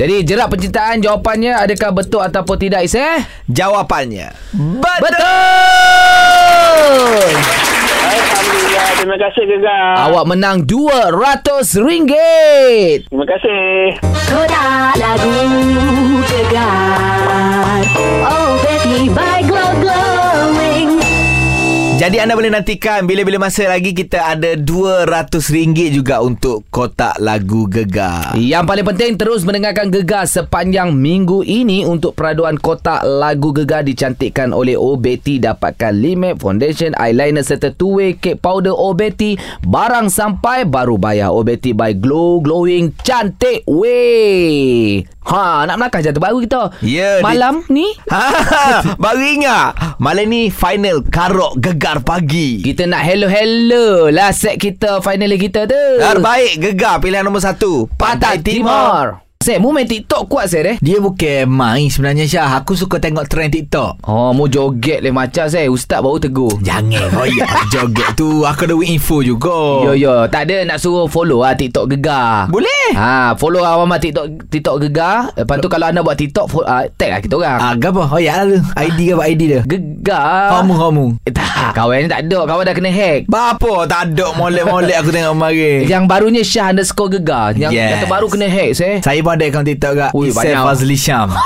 Jadi 0.00 0.24
jerat 0.24 0.48
percintaan 0.48 1.04
jawapannya 1.04 1.60
adakah 1.60 1.92
betul 1.92 2.24
ataupun 2.24 2.56
tidak 2.56 2.88
Is 2.88 2.96
eh? 2.96 3.20
Jawapannya 3.44 4.32
Betul. 4.96 5.20
Alhamdulillah. 8.00 8.88
Terima 8.96 9.16
kasih 9.20 9.44
Gegar. 9.44 10.08
Awak 10.08 10.24
menang 10.24 10.64
RM200. 10.64 11.76
Terima 13.12 13.26
kasih. 13.28 14.00
Kotak 14.24 14.96
lagu 14.96 15.36
gegar. 16.32 17.84
Oh 18.24 18.56
baby 18.64 19.12
by 19.12 19.44
glow 19.44 19.68
glowing. 19.84 20.19
Jadi 22.00 22.16
anda 22.16 22.32
boleh 22.32 22.48
nantikan 22.48 23.04
Bila-bila 23.04 23.36
masa 23.36 23.68
lagi 23.68 23.92
Kita 23.92 24.32
ada 24.32 24.56
RM200 24.56 25.92
juga 25.92 26.24
Untuk 26.24 26.64
kotak 26.72 27.20
lagu 27.20 27.68
gegar. 27.68 28.32
Yang 28.40 28.64
paling 28.64 28.86
penting 28.88 29.12
terus 29.20 29.44
mendengarkan 29.44 29.92
Gegar 29.92 30.24
sepanjang 30.24 30.96
minggu 30.96 31.44
ini 31.44 31.84
untuk 31.84 32.16
peraduan 32.16 32.56
kotak 32.56 33.04
lagu 33.04 33.52
Gegar 33.52 33.84
dicantikkan 33.84 34.56
oleh 34.56 34.80
OBT 34.80 35.44
dapatkan 35.44 35.92
lip 35.92 36.40
foundation, 36.40 36.96
eyeliner 36.96 37.44
serta 37.44 37.68
two-way 37.76 38.16
cake 38.16 38.40
powder 38.40 38.72
OBT 38.72 39.36
barang 39.68 40.08
sampai 40.08 40.64
baru 40.64 40.96
bayar 40.96 41.36
OBT 41.36 41.76
by 41.76 41.92
Glow 41.92 42.40
Glowing. 42.40 42.96
Cantik 43.04 43.68
weh. 43.68 45.04
Ha, 45.22 45.62
nak 45.62 45.76
melangkah 45.76 46.00
jatuh 46.00 46.18
baru 46.18 46.40
kita. 46.40 46.62
Ya, 46.80 47.20
di- 47.20 47.24
Malam 47.24 47.62
ni 47.68 47.92
Ha, 48.08 48.24
baru 49.04 49.20
ingat 49.20 49.76
Malam 49.96 50.26
ni 50.26 50.48
final 50.48 51.04
Karok 51.04 51.60
Gegar 51.60 52.00
Pagi 52.00 52.60
kita 52.60 52.84
nak 52.84 53.04
hello-hello 53.04 54.08
lah 54.08 54.32
set 54.32 54.56
kita 54.56 54.98
finally 55.00 55.36
kita 55.36 55.64
tu. 55.64 55.84
Terbaik 55.96 56.58
Gegar 56.58 56.98
pilihan 56.98 57.22
nombor 57.22 57.40
satu 57.40 57.84
Pantai 57.94 58.40
Timur. 58.40 59.29
Saya 59.50 59.58
mu 59.58 59.74
main 59.74 59.82
TikTok 59.82 60.30
kuat 60.30 60.46
saya 60.46 60.62
deh. 60.62 60.76
Dia 60.78 61.02
bukan 61.02 61.50
main 61.50 61.90
sebenarnya 61.90 62.22
Syah 62.22 62.62
Aku 62.62 62.78
suka 62.78 63.02
tengok 63.02 63.26
trend 63.26 63.50
TikTok 63.50 63.98
Oh, 64.06 64.30
mu 64.30 64.46
joget 64.46 65.02
le 65.02 65.10
macam 65.10 65.50
saya. 65.50 65.66
Ustaz 65.66 65.98
baru 65.98 66.22
tegur. 66.22 66.54
Jangan 66.62 67.10
royak 67.10 67.50
joget 67.74 68.14
tu 68.14 68.46
Aku 68.46 68.62
ada 68.62 68.78
info 68.86 69.26
juga 69.26 69.82
Yo 69.82 69.98
yo, 69.98 70.30
tak 70.30 70.46
ada 70.46 70.62
nak 70.62 70.78
suruh 70.78 71.10
follow 71.10 71.42
lah 71.42 71.58
TikTok 71.58 71.90
Gegar. 71.90 72.46
Boleh 72.46 72.94
Ha, 72.94 73.34
follow 73.34 73.58
awak 73.60 73.98
TikTok 73.98 74.46
TikTok 74.46 74.76
Gegar. 74.80 75.34
Lepas 75.34 75.58
tu 75.58 75.66
kalau 75.66 75.86
anda 75.86 75.98
buat 76.00 76.14
TikTok 76.14 76.46
fo- 76.46 76.62
uh, 76.62 76.86
tag 76.92 77.10
lah 77.10 77.18
kita 77.18 77.34
orang. 77.34 77.58
Ah, 77.58 77.74
apa? 77.74 78.02
Oh 78.04 78.18
ya 78.18 78.42
lah 78.42 78.62
ID 78.76 79.10
ke 79.10 79.12
apa 79.12 79.24
ID 79.26 79.42
dia? 79.48 79.60
Gegar. 79.64 80.62
Kamu 80.62 80.74
kamu. 80.76 81.06
Eh, 81.22 81.32
tak, 81.32 81.74
kawan 81.74 82.02
ni 82.02 82.08
tak 82.08 82.22
ada. 82.24 82.38
Kawan 82.46 82.62
dah 82.62 82.74
kena 82.76 82.90
hack. 82.90 83.20
Bapa 83.26 83.74
tak 83.84 84.14
ada 84.14 84.30
molek-molek 84.32 84.94
aku 84.96 85.10
tengok 85.10 85.34
kemarin. 85.34 85.78
Yang 85.86 86.04
barunya 86.06 86.42
Syah 86.42 86.70
underscore 86.70 87.10
Gegar. 87.12 87.54
Yang, 87.54 87.70
Yes. 87.74 87.88
yang 87.88 87.98
terbaru 88.02 88.26
kena 88.26 88.46
hack 88.46 88.70
saya. 88.72 88.94
Saya 89.00 89.18
pun 89.20 89.39
ada 89.40 89.48
akaun 89.48 89.64
TikTok 89.64 89.92
kak. 89.96 90.10
Ui, 90.12 90.28
banyak. 90.28 90.60
Fazli 90.60 90.96
Syam. 91.00 91.32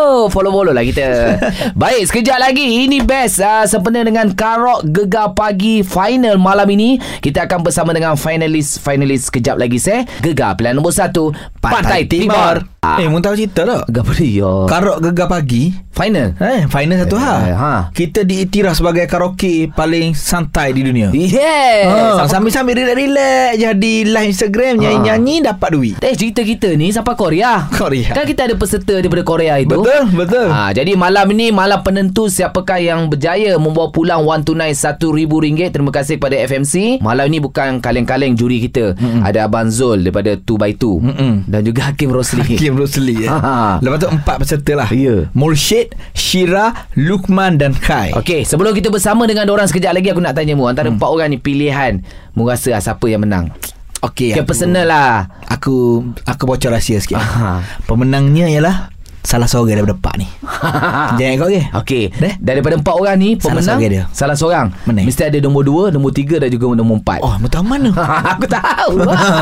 Oh, 0.00 0.32
follow-follow 0.32 0.72
lah 0.72 0.80
kita. 0.80 1.36
Baik, 1.82 2.08
sekejap 2.08 2.40
lagi. 2.40 2.88
Ini 2.88 3.04
best. 3.04 3.36
Uh, 3.44 3.68
sempena 3.68 4.00
dengan 4.00 4.32
Karok 4.32 4.80
Gegar 4.88 5.36
Pagi 5.36 5.84
final 5.84 6.40
malam 6.40 6.64
ini. 6.72 6.96
Kita 7.20 7.44
akan 7.44 7.60
bersama 7.60 7.92
dengan 7.92 8.16
finalis-finalis 8.16 9.28
sekejap 9.28 9.60
lagi, 9.60 9.76
saya. 9.76 10.08
Gegar 10.24 10.56
pilihan 10.56 10.72
nombor 10.72 10.96
satu. 10.96 11.36
Pantai, 11.60 12.08
Timur. 12.08 12.64
Ah, 12.79 12.79
Eh, 12.80 13.12
mu 13.12 13.20
tahu 13.20 13.36
cerita 13.36 13.68
tak? 13.68 13.92
Gegar 13.92 14.16
dia. 14.16 14.52
Karok 14.64 14.98
gegar 15.04 15.28
pagi. 15.28 15.68
Final. 15.92 16.32
Eh, 16.40 16.64
final 16.64 16.96
satu 16.96 17.12
Eh, 17.12 17.20
hal. 17.20 17.40
ha. 17.52 17.72
Kita 17.92 18.24
diiktiraf 18.24 18.72
sebagai 18.72 19.04
karaoke 19.04 19.68
paling 19.68 20.16
santai 20.16 20.72
di 20.72 20.80
dunia. 20.80 21.12
Yes. 21.12 21.84
Ha, 21.84 22.24
sambil-sambil 22.24 22.72
relax-relax 22.72 23.60
jadi 23.60 23.92
live 24.08 24.32
Instagram 24.32 24.80
nyanyi-nyanyi 24.80 25.44
dapat 25.44 25.68
duit. 25.70 25.94
Eh 26.00 26.16
cerita 26.16 26.40
kita 26.40 26.72
ni 26.72 26.88
sampai 26.88 27.12
Korea. 27.12 27.68
Korea. 27.70 28.16
Kan 28.16 28.24
kita 28.24 28.48
ada 28.48 28.56
peserta 28.56 28.96
daripada 28.96 29.20
Korea 29.22 29.60
itu. 29.60 29.76
Betul, 29.76 30.08
betul. 30.16 30.48
Ha, 30.48 30.72
jadi 30.72 30.96
malam 30.96 31.28
ni 31.30 31.52
malam 31.52 31.84
penentu 31.84 32.32
siapakah 32.32 32.80
yang 32.80 33.12
berjaya 33.12 33.60
membawa 33.60 33.92
pulang 33.92 34.24
wang 34.24 34.40
tunai 34.40 34.72
RM1,000. 34.72 35.68
Terima 35.68 35.92
kasih 35.92 36.16
kepada 36.16 36.40
FMC. 36.40 37.04
Malam 37.04 37.28
ni 37.28 37.44
bukan 37.44 37.76
kaleng-kaleng 37.76 38.32
juri 38.32 38.64
kita. 38.64 38.96
Mm-mm. 38.96 39.20
Ada 39.20 39.44
Abang 39.44 39.68
Zul 39.68 40.00
daripada 40.00 40.32
2x2. 40.32 40.84
Mm-mm. 40.96 41.32
Dan 41.44 41.60
juga 41.60 41.92
Hakim 41.92 42.08
Rosli. 42.08 42.56
Hakim 42.56 42.69
Rosli 42.72 43.24
ya. 43.24 43.30
Ha. 43.32 43.52
Lepas 43.78 43.98
tu 43.98 44.08
empat 44.08 44.36
peserta 44.36 44.72
lah. 44.74 44.88
Ya. 44.90 45.26
Mursyid, 45.32 45.92
Syira, 46.12 46.72
Lukman 46.94 47.56
dan 47.56 47.72
Kai. 47.72 48.12
Okey, 48.12 48.42
sebelum 48.42 48.70
kita 48.70 48.88
bersama 48.88 49.24
dengan 49.24 49.46
orang 49.46 49.64
sekejap 49.64 49.92
lagi 49.92 50.08
aku 50.08 50.18
nak 50.18 50.34
tanya 50.34 50.52
mu 50.52 50.66
antara 50.66 50.86
Hmm. 50.86 50.96
empat 50.96 51.08
orang 51.08 51.28
ni 51.28 51.38
pilihan 51.38 52.02
mu 52.32 52.44
rasa 52.44 52.72
ah, 52.72 52.80
siapa 52.80 53.06
yang 53.06 53.22
menang? 53.22 53.50
Okey. 54.00 54.32
Okay, 54.32 54.38
aku- 54.38 54.48
personal 54.48 54.84
lah. 54.84 55.28
Aku 55.46 56.02
aku 56.22 56.42
bocor 56.44 56.70
rahsia 56.70 56.98
sikit. 56.98 57.16
Aha. 57.16 57.60
Pemenangnya 57.84 58.48
ialah 58.48 58.76
salah 59.20 59.46
seorang 59.46 59.80
daripada 59.80 59.96
empat 59.96 60.14
ni. 60.16 60.28
Jangan 61.20 61.34
kau 61.36 61.48
ke? 61.48 61.62
Okey, 61.84 62.04
Deh. 62.16 62.34
daripada 62.40 62.74
empat 62.76 62.94
orang 62.94 63.16
ni 63.20 63.30
Salah 63.36 63.60
pemenang 63.60 63.78
seorang 63.78 63.92
dia. 63.92 64.04
salah 64.12 64.36
seorang. 64.36 64.66
Mana? 64.84 65.00
Mesti 65.04 65.22
ada 65.28 65.38
nombor 65.40 65.62
dua, 65.64 65.82
nombor 65.92 66.12
tiga 66.12 66.36
dan 66.40 66.48
juga 66.48 66.72
nombor 66.72 67.00
empat. 67.00 67.20
Oh, 67.20 67.34
betul 67.40 67.64
mana? 67.64 67.90
Aku 68.36 68.46
tahu. 68.48 68.92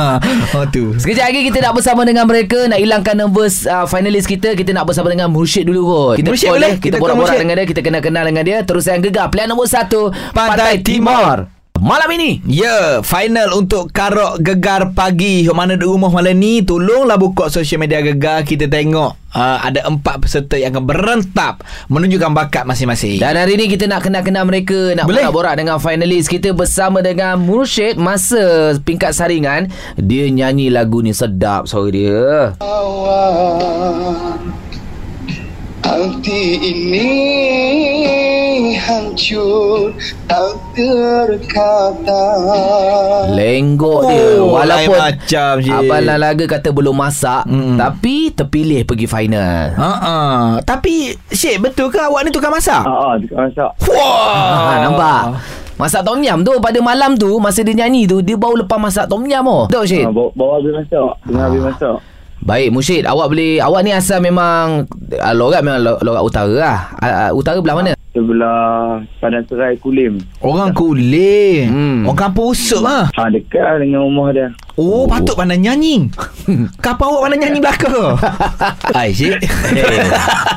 oh 0.57 0.65
tu. 0.71 0.95
Sekejap 0.99 1.27
lagi 1.31 1.41
kita 1.51 1.59
nak 1.63 1.73
bersama 1.75 2.03
dengan 2.07 2.25
mereka 2.27 2.67
nak 2.71 2.79
hilangkan 2.79 3.15
nervous 3.19 3.67
uh, 3.67 3.87
finalis 3.87 4.27
kita. 4.27 4.55
Kita 4.55 4.71
nak 4.71 4.87
bersama 4.87 5.11
dengan 5.11 5.31
Mursyid 5.31 5.67
dulu 5.67 5.83
kot. 5.85 6.15
Kita 6.23 6.29
Mursyid 6.31 6.51
boleh? 6.51 6.73
kita 6.79 6.85
Kita 6.89 6.97
borak-borak 7.03 7.39
dengan 7.39 7.55
dia, 7.59 7.67
kita 7.67 7.81
kenal-kenal 7.83 8.25
dengan 8.27 8.43
dia. 8.47 8.59
Terus 8.63 8.85
yang 8.87 9.03
gegar 9.03 9.27
pilihan 9.31 9.51
nombor 9.51 9.67
satu 9.67 10.11
Pantai, 10.35 10.81
Timur. 10.83 11.58
Malam 11.79 12.11
ini 12.19 12.43
Ya, 12.43 12.67
yeah, 12.67 12.87
final 13.07 13.55
untuk 13.55 13.95
Karok 13.95 14.43
Gegar 14.43 14.91
Pagi. 14.99 15.47
Yang 15.47 15.57
mana 15.57 15.73
di 15.79 15.87
rumah 15.87 16.11
malam 16.11 16.35
ni, 16.35 16.67
tolonglah 16.67 17.15
buka 17.15 17.47
sosial 17.47 17.79
media 17.79 18.03
Gegar. 18.03 18.43
Kita 18.43 18.67
tengok 18.67 19.15
uh, 19.31 19.59
ada 19.63 19.87
empat 19.87 20.27
peserta 20.27 20.59
yang 20.59 20.75
akan 20.75 20.85
berentap 20.91 21.63
menunjukkan 21.87 22.35
bakat 22.35 22.67
masing-masing. 22.67 23.23
Dan 23.23 23.39
hari 23.39 23.55
ni 23.55 23.71
kita 23.71 23.87
nak 23.87 24.03
kenal-kenal 24.03 24.43
mereka 24.43 24.99
Nak 24.99 25.07
Boleh. 25.07 25.23
borak-borak 25.31 25.55
dengan 25.55 25.79
finalis 25.79 26.27
Kita 26.27 26.51
bersama 26.51 26.99
dengan 26.99 27.39
Mursyid 27.39 27.95
Masa 27.95 28.75
pingkat 28.83 29.15
saringan 29.15 29.71
Dia 29.95 30.27
nyanyi 30.29 30.71
lagu 30.73 30.99
ni 31.01 31.15
sedap 31.15 31.71
suara 31.71 31.91
dia 31.95 32.53
awan 32.61 34.41
Hati 35.83 36.43
ini 36.59 38.28
hancur 38.79 39.91
tak 40.25 40.49
terkata 40.73 42.25
Lenggok 43.31 43.99
Oh, 43.99 44.03
dia 44.05 44.27
Walaupun 44.39 44.69
lain 44.95 45.13
macam 45.13 45.53
je. 45.59 45.73
Abang 45.75 46.03
Lalaga 46.03 46.45
kata 46.49 46.69
belum 46.71 46.95
masak 46.95 47.43
Mm-mm. 47.45 47.75
Tapi 47.75 48.31
terpilih 48.31 48.83
pergi 48.83 49.05
final 49.05 49.75
Ha 49.75 49.91
uh 49.99 50.45
Tapi 50.61 51.13
Syed 51.29 51.59
betul 51.59 51.89
ke 51.89 51.99
awak 51.99 52.23
ni 52.23 52.31
tukang 52.31 52.51
masak? 52.51 52.81
Ah, 52.81 53.13
ah, 53.13 53.15
tukang 53.17 53.45
masak. 53.45 53.71
Wah, 53.85 54.33
ha, 54.65 54.75
Nampak 54.81 55.21
Masak 55.77 56.03
tom 56.03 56.19
yam 56.21 56.41
tu 56.41 56.55
Pada 56.59 56.79
malam 56.79 57.15
tu 57.15 57.37
Masa 57.37 57.61
dia 57.61 57.75
nyanyi 57.77 58.05
tu 58.05 58.19
Dia 58.19 58.35
baru 58.35 58.61
lepas 58.61 58.79
masak 58.79 59.07
tom 59.07 59.23
yam 59.25 59.45
oh. 59.45 59.67
Betul 59.67 59.85
Syed 59.85 60.05
Ah, 60.05 60.11
bawa, 60.11 60.31
bawa 60.33 60.53
habis 60.57 60.73
masak. 60.77 61.11
Tengah 61.23 61.45
habis 61.45 61.63
masak. 61.65 61.97
Baik 62.39 62.71
Mursyid 62.71 63.03
Awak 63.03 63.27
boleh 63.29 63.59
Awak 63.59 63.81
ni 63.83 63.91
asal 63.91 64.19
memang 64.19 64.87
uh, 65.13 65.35
Lorat 65.35 65.59
memang 65.59 65.83
lo- 65.83 65.99
lorat 66.01 66.23
utara 66.23 66.55
lah 66.55 66.79
uh, 66.97 67.15
uh, 67.27 67.31
Utara 67.33 67.59
belah 67.59 67.75
mana? 67.77 67.98
Sebelah 68.19 68.99
Padang 69.23 69.47
Serai 69.47 69.79
Kulim. 69.79 70.19
Orang 70.43 70.75
kulit. 70.75 71.71
Hmm. 71.71 72.03
Orang 72.03 72.19
kampung 72.19 72.51
usuk 72.51 72.83
lah. 72.83 73.07
Ha, 73.15 73.31
dekat 73.31 73.79
dengan 73.79 74.03
rumah 74.03 74.35
dia. 74.35 74.51
Oh, 74.75 75.07
patut 75.07 75.39
pandai 75.39 75.55
nyanyi. 75.55 76.11
Kapal 76.85 77.15
awak 77.15 77.31
pandai 77.31 77.39
nyanyi 77.47 77.63
belaka. 77.63 78.19
Hai, 78.99 79.15
Syed. 79.15 79.39
Hey. 79.71 80.03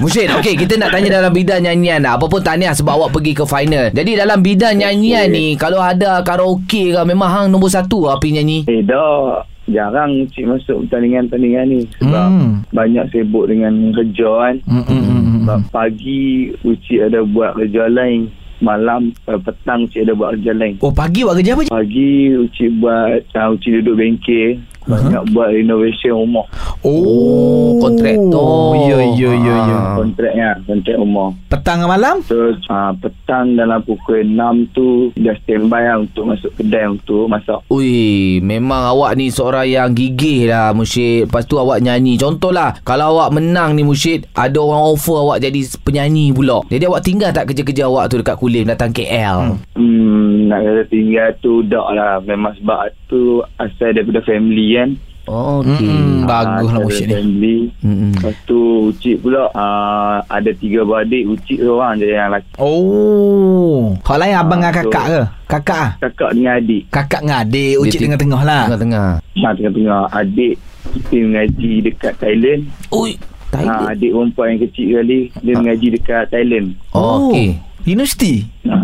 Mursyid 0.02 0.34
Okey 0.42 0.58
kita 0.58 0.82
nak 0.82 0.90
tanya 0.90 1.22
dalam 1.22 1.30
bidang 1.30 1.62
nyanyian 1.62 2.02
lah. 2.02 2.18
Apa 2.18 2.26
pun 2.26 2.42
tahniah 2.42 2.74
sebab 2.74 2.98
awak 2.98 3.10
pergi 3.14 3.38
ke 3.38 3.46
final 3.46 3.94
Jadi 3.94 4.18
dalam 4.18 4.42
bidang 4.42 4.82
nyanyian 4.82 5.30
ni 5.30 5.54
Kalau 5.54 5.78
ada 5.78 6.26
karaoke 6.26 6.90
ke 6.90 7.02
Memang 7.06 7.30
hang 7.30 7.48
nombor 7.54 7.70
satu 7.70 8.10
lah 8.10 8.18
pergi 8.18 8.42
nyanyi 8.42 8.60
Eh, 8.66 8.82
dah. 8.82 9.46
Jarang 9.70 10.26
cik 10.30 10.50
masuk 10.50 10.78
pertandingan-pertandingan 10.86 11.66
ni. 11.70 11.80
Sebab 12.02 12.28
Hmm. 12.28 12.54
banyak 12.74 13.06
sibuk 13.10 13.46
dengan 13.46 13.94
kerja 13.94 14.30
kan. 14.42 14.56
Hmm, 14.66 14.84
hmm, 14.84 15.04
hmm. 15.04 15.26
Sebab 15.46 15.60
pagi 15.70 16.22
Ucik 16.62 17.00
ada 17.02 17.22
buat 17.22 17.54
kerja 17.56 17.86
lain. 17.86 18.34
Malam 18.62 19.10
uh, 19.26 19.42
petang 19.42 19.86
Ucik 19.86 20.06
ada 20.06 20.14
buat 20.14 20.38
kerja 20.38 20.54
lain. 20.54 20.78
Oh, 20.82 20.94
pagi 20.94 21.22
buat 21.22 21.34
kerja 21.36 21.54
apa? 21.54 21.62
je? 21.66 21.72
Pagi 21.74 22.12
Ucik 22.38 22.70
buat 22.78 23.22
uh, 23.34 23.54
Ucik 23.54 23.72
duduk 23.82 23.96
bengkel. 23.98 24.62
Banyak 24.88 25.24
uh-huh. 25.26 25.34
buat 25.34 25.50
renovation 25.54 26.18
rumah. 26.18 26.46
Oh, 26.82 27.78
kontraktor. 27.78 28.74
Ya, 28.90 28.98
ya, 29.14 29.32
ya, 29.38 29.56
ya. 29.70 29.78
Ah. 29.78 29.96
Kontraknya. 29.98 30.50
Kontrak 30.66 30.98
rumah. 30.98 31.30
Petang 31.52 31.86
ke 31.86 31.88
malam? 31.88 32.16
Terus 32.26 32.58
uh, 32.70 32.92
petang 32.98 33.54
dalam 33.54 33.80
pukul 33.86 34.26
6 34.26 34.74
tu 34.74 35.14
dah 35.20 35.36
standby 35.46 35.84
lah 35.86 35.98
untuk 36.02 36.24
masuk 36.34 36.52
kedai 36.58 36.90
untuk 36.90 37.30
masak. 37.30 37.62
Ui, 37.70 38.42
memang 38.42 38.98
awak 38.98 39.14
ni 39.20 39.30
seorang 39.30 39.70
yang 39.70 39.94
gigih 39.94 40.50
lah 40.50 40.74
Musyid 40.74 41.30
Lepas 41.30 41.46
tu 41.46 41.62
awak 41.62 41.80
nyanyi 41.80 42.18
Contohlah 42.18 42.82
Kalau 42.82 43.18
awak 43.18 43.38
menang 43.38 43.78
ni 43.78 43.86
Musyid 43.86 44.28
Ada 44.34 44.58
orang 44.58 44.84
offer 44.92 45.18
awak 45.22 45.38
jadi 45.44 45.62
penyanyi 45.86 46.34
pula 46.34 46.66
Jadi 46.68 46.84
awak 46.90 47.06
tinggal 47.06 47.30
tak 47.32 47.52
kerja-kerja 47.52 47.88
awak 47.88 48.12
tu 48.12 48.20
dekat 48.20 48.36
Kulim 48.40 48.66
datang 48.68 48.92
KL 48.92 49.62
Hmm, 49.82 50.52
nak 50.52 50.62
kata 50.62 50.84
tinggal 50.92 51.32
tu 51.40 51.64
dak 51.66 51.88
lah. 51.96 52.20
Memang 52.22 52.54
sebab 52.60 52.92
tu 53.08 53.42
asal 53.58 53.96
daripada 53.96 54.22
family 54.22 54.71
kan. 54.74 54.90
Oh, 55.24 55.62
okey 55.62 55.86
Mm-mm. 55.86 56.26
Bagus 56.26 56.68
lah 56.68 56.76
Ah, 56.76 56.84
Musyid 56.84 57.06
ni. 57.06 57.14
family. 57.14 57.58
Mm-mm. 57.80 58.12
Lepas 58.16 58.36
tu 58.44 58.60
Ucik 58.90 59.22
pula 59.22 59.48
uh, 59.48 60.18
ada 60.28 60.52
tiga 60.52 60.82
beradik. 60.82 61.24
Ucik 61.26 61.58
seorang 61.58 61.94
je 61.96 62.10
yang 62.10 62.28
lelaki. 62.28 62.52
Oh. 62.58 63.94
Hal 64.02 64.18
lain 64.18 64.36
abang 64.36 64.60
dengan 64.60 64.68
Ah, 64.68 64.76
kakak 64.76 65.04
tu. 65.04 65.12
ke? 65.12 65.22
Kakak 65.48 65.78
ah. 65.78 65.90
Kakak 66.02 66.30
dengan 66.34 66.54
adik. 66.58 66.82
Kakak 66.90 67.22
dengan 67.22 67.38
adik, 67.40 67.74
ucik 67.78 67.92
ti- 67.94 68.04
tengah-tengah 68.04 68.42
lah. 68.42 68.64
Tengah-tengah 68.66 69.08
Ha, 69.22 69.48
tengah-tengah 69.54 70.02
adik 70.12 70.54
kita 70.92 71.16
mengaji 71.22 71.72
dekat 71.82 72.14
Thailand. 72.18 72.62
Ui, 72.90 73.12
Ha, 73.14 73.54
Thailand 73.54 73.84
adik 73.90 74.10
perempuan 74.12 74.48
yang 74.50 74.62
kecil 74.64 74.88
kali 74.96 75.20
dia 75.38 75.54
mengaji 75.54 75.88
dekat 75.92 76.24
Thailand. 76.28 76.68
Oh, 76.92 77.30
okey 77.30 77.48
Universiti? 77.86 78.46
Ha, 78.68 78.76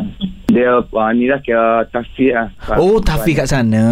dia 0.48 0.82
uh, 0.82 1.10
ni 1.14 1.30
lah 1.30 1.38
kira 1.44 1.86
tafiq 1.94 2.34
lah. 2.34 2.50
Oh, 2.82 2.98
Tafi 2.98 3.38
kat 3.38 3.46
sana. 3.46 3.84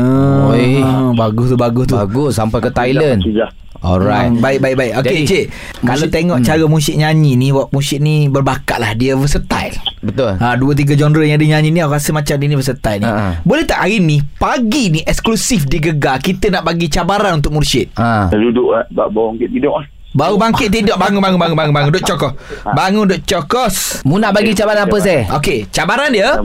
Oi. 0.49 0.81
Ah, 0.81 1.13
bagus 1.13 1.53
tu, 1.53 1.57
bagus 1.59 1.85
tu. 1.85 1.93
Bagus 1.93 2.39
sampai 2.39 2.57
ke 2.63 2.69
Thailand 2.73 3.21
Sudah. 3.21 3.51
Alright 3.85 4.33
Hmm, 4.33 4.41
baik 4.41 4.65
baik 4.65 4.75
baik. 4.79 4.91
Okey 5.03 5.05
Jadi, 5.05 5.29
cik. 5.29 5.45
Kalau 5.85 6.07
tengok 6.09 6.37
hmm. 6.41 6.47
cara 6.47 6.63
musyid 6.65 6.95
nyanyi 6.97 7.37
ni, 7.37 7.53
wak 7.53 7.69
musyid 7.69 8.01
ni 8.01 8.25
berbakat 8.31 8.81
lah. 8.81 8.97
Dia 8.97 9.13
versatile. 9.13 9.77
Betul 10.01 10.41
Ha, 10.41 10.57
dua 10.57 10.73
tiga 10.73 10.97
genre 10.97 11.21
yang 11.21 11.37
dia 11.37 11.53
nyanyi 11.53 11.69
ni 11.69 11.79
aku 11.85 11.93
rasa 11.93 12.09
macam 12.09 12.33
dia 12.33 12.47
ni 12.49 12.57
versatile 12.57 13.05
ni. 13.05 13.09
Ha. 13.09 13.45
Boleh 13.45 13.65
tak 13.69 13.85
hari 13.85 14.01
ni 14.01 14.25
pagi 14.41 14.89
ni 14.89 14.99
eksklusif 15.05 15.69
di 15.69 15.77
Gegar 15.77 16.17
kita 16.17 16.49
nak 16.49 16.65
bagi 16.65 16.89
cabaran 16.89 17.37
untuk 17.37 17.53
Mursyid. 17.53 17.93
Ha. 17.99 18.33
Duduk 18.33 18.73
lah. 18.73 18.89
Bawang 18.89 19.37
kita 19.37 19.53
tidur 19.53 19.77
lah. 19.77 19.85
Baru 20.15 20.39
bangkit 20.39 20.71
tidur 20.71 20.95
bangun 20.95 21.19
bangun 21.19 21.35
bangun 21.35 21.57
bangun 21.59 21.75
bangun 21.75 21.91
duk 21.91 22.07
cokos. 22.07 22.33
Bangun 22.63 23.03
duk 23.03 23.21
cokos. 23.27 23.75
Mu 24.07 24.15
nak 24.15 24.31
bagi 24.31 24.55
cabaran 24.55 24.87
apa 24.87 24.97
saya? 24.97 25.27
Okey, 25.35 25.67
cabaran 25.67 26.07
dia. 26.07 26.39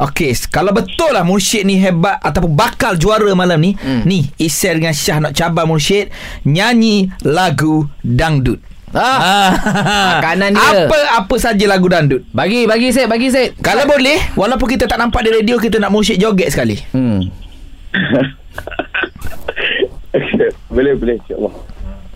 Okey, 0.00 0.32
kalau 0.48 0.72
betul 0.72 1.12
lah 1.12 1.20
Mursyid 1.20 1.62
ni 1.62 1.76
hebat 1.76 2.16
ataupun 2.16 2.56
bakal 2.56 2.96
juara 2.96 3.28
malam 3.36 3.60
ni, 3.60 3.76
Hmm. 3.76 4.02
ni 4.08 4.32
Isel 4.40 4.80
dengan 4.80 4.96
Syah 4.96 5.20
nak 5.20 5.36
cabar 5.36 5.68
Mursyid 5.68 6.08
nyanyi 6.42 7.12
lagu 7.20 7.84
dangdut. 8.00 8.58
Ah, 8.90 9.52
Makanan 10.18 10.56
dia. 10.56 10.88
Apa 10.88 10.96
apa 11.20 11.34
saja 11.36 11.62
lagu 11.68 11.86
dangdut. 11.86 12.24
Bagi 12.32 12.64
bagi 12.64 12.88
saya 12.90 13.06
bagi 13.06 13.28
saya. 13.28 13.52
Kalau 13.60 13.84
boleh, 13.84 14.32
walaupun 14.32 14.66
kita 14.66 14.88
tak 14.88 14.96
nampak 14.96 15.20
di 15.22 15.30
radio, 15.30 15.60
kita 15.60 15.76
nak 15.76 15.92
Mursyid 15.92 16.16
joget 16.16 16.48
sekali. 16.50 16.80
Hmm. 16.96 17.28
boleh, 20.74 20.94
boleh. 20.96 21.20
InsyaAllah. 21.20 21.52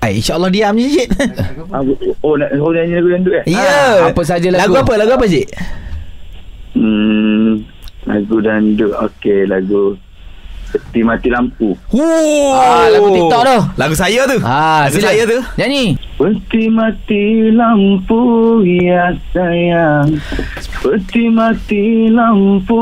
Ai, 0.05 0.21
insya-Allah 0.21 0.53
diam 0.53 0.77
je 0.77 0.89
Syed. 0.93 1.11
Ah, 1.73 1.81
oh, 2.21 2.37
nak 2.37 2.53
oh, 2.61 2.71
nyanyi 2.77 3.01
lagu 3.01 3.09
dangdut 3.09 3.35
eh? 3.41 3.45
Ya. 3.49 3.65
Ah, 4.05 4.13
apa 4.13 4.21
saja 4.21 4.53
lagu? 4.53 4.77
Lagu 4.77 4.85
apa? 4.85 4.93
Lagu 5.01 5.13
apa 5.17 5.25
Syed? 5.25 5.49
Hmm, 6.77 7.65
lagu 8.05 8.37
dangdut. 8.45 8.93
Okey, 9.01 9.49
lagu 9.49 9.97
Peti 10.75 11.07
Mati 11.07 11.31
Lampu. 11.31 11.79
Oh. 11.95 12.51
Ah, 12.59 12.91
lagu 12.91 13.15
TikTok 13.15 13.43
tu. 13.47 13.59
Lagu 13.79 13.95
saya 13.95 14.27
tu. 14.27 14.43
Ah, 14.43 14.91
lagu 14.91 14.99
sila. 14.99 15.15
saya 15.15 15.23
tu. 15.23 15.39
Nyanyi. 15.55 15.95
Peti 16.15 16.71
mati 16.71 17.51
lampu 17.51 18.63
ya 18.63 19.11
sayang 19.35 20.15
Peti 20.79 21.27
mati 21.27 22.07
lampu 22.07 22.79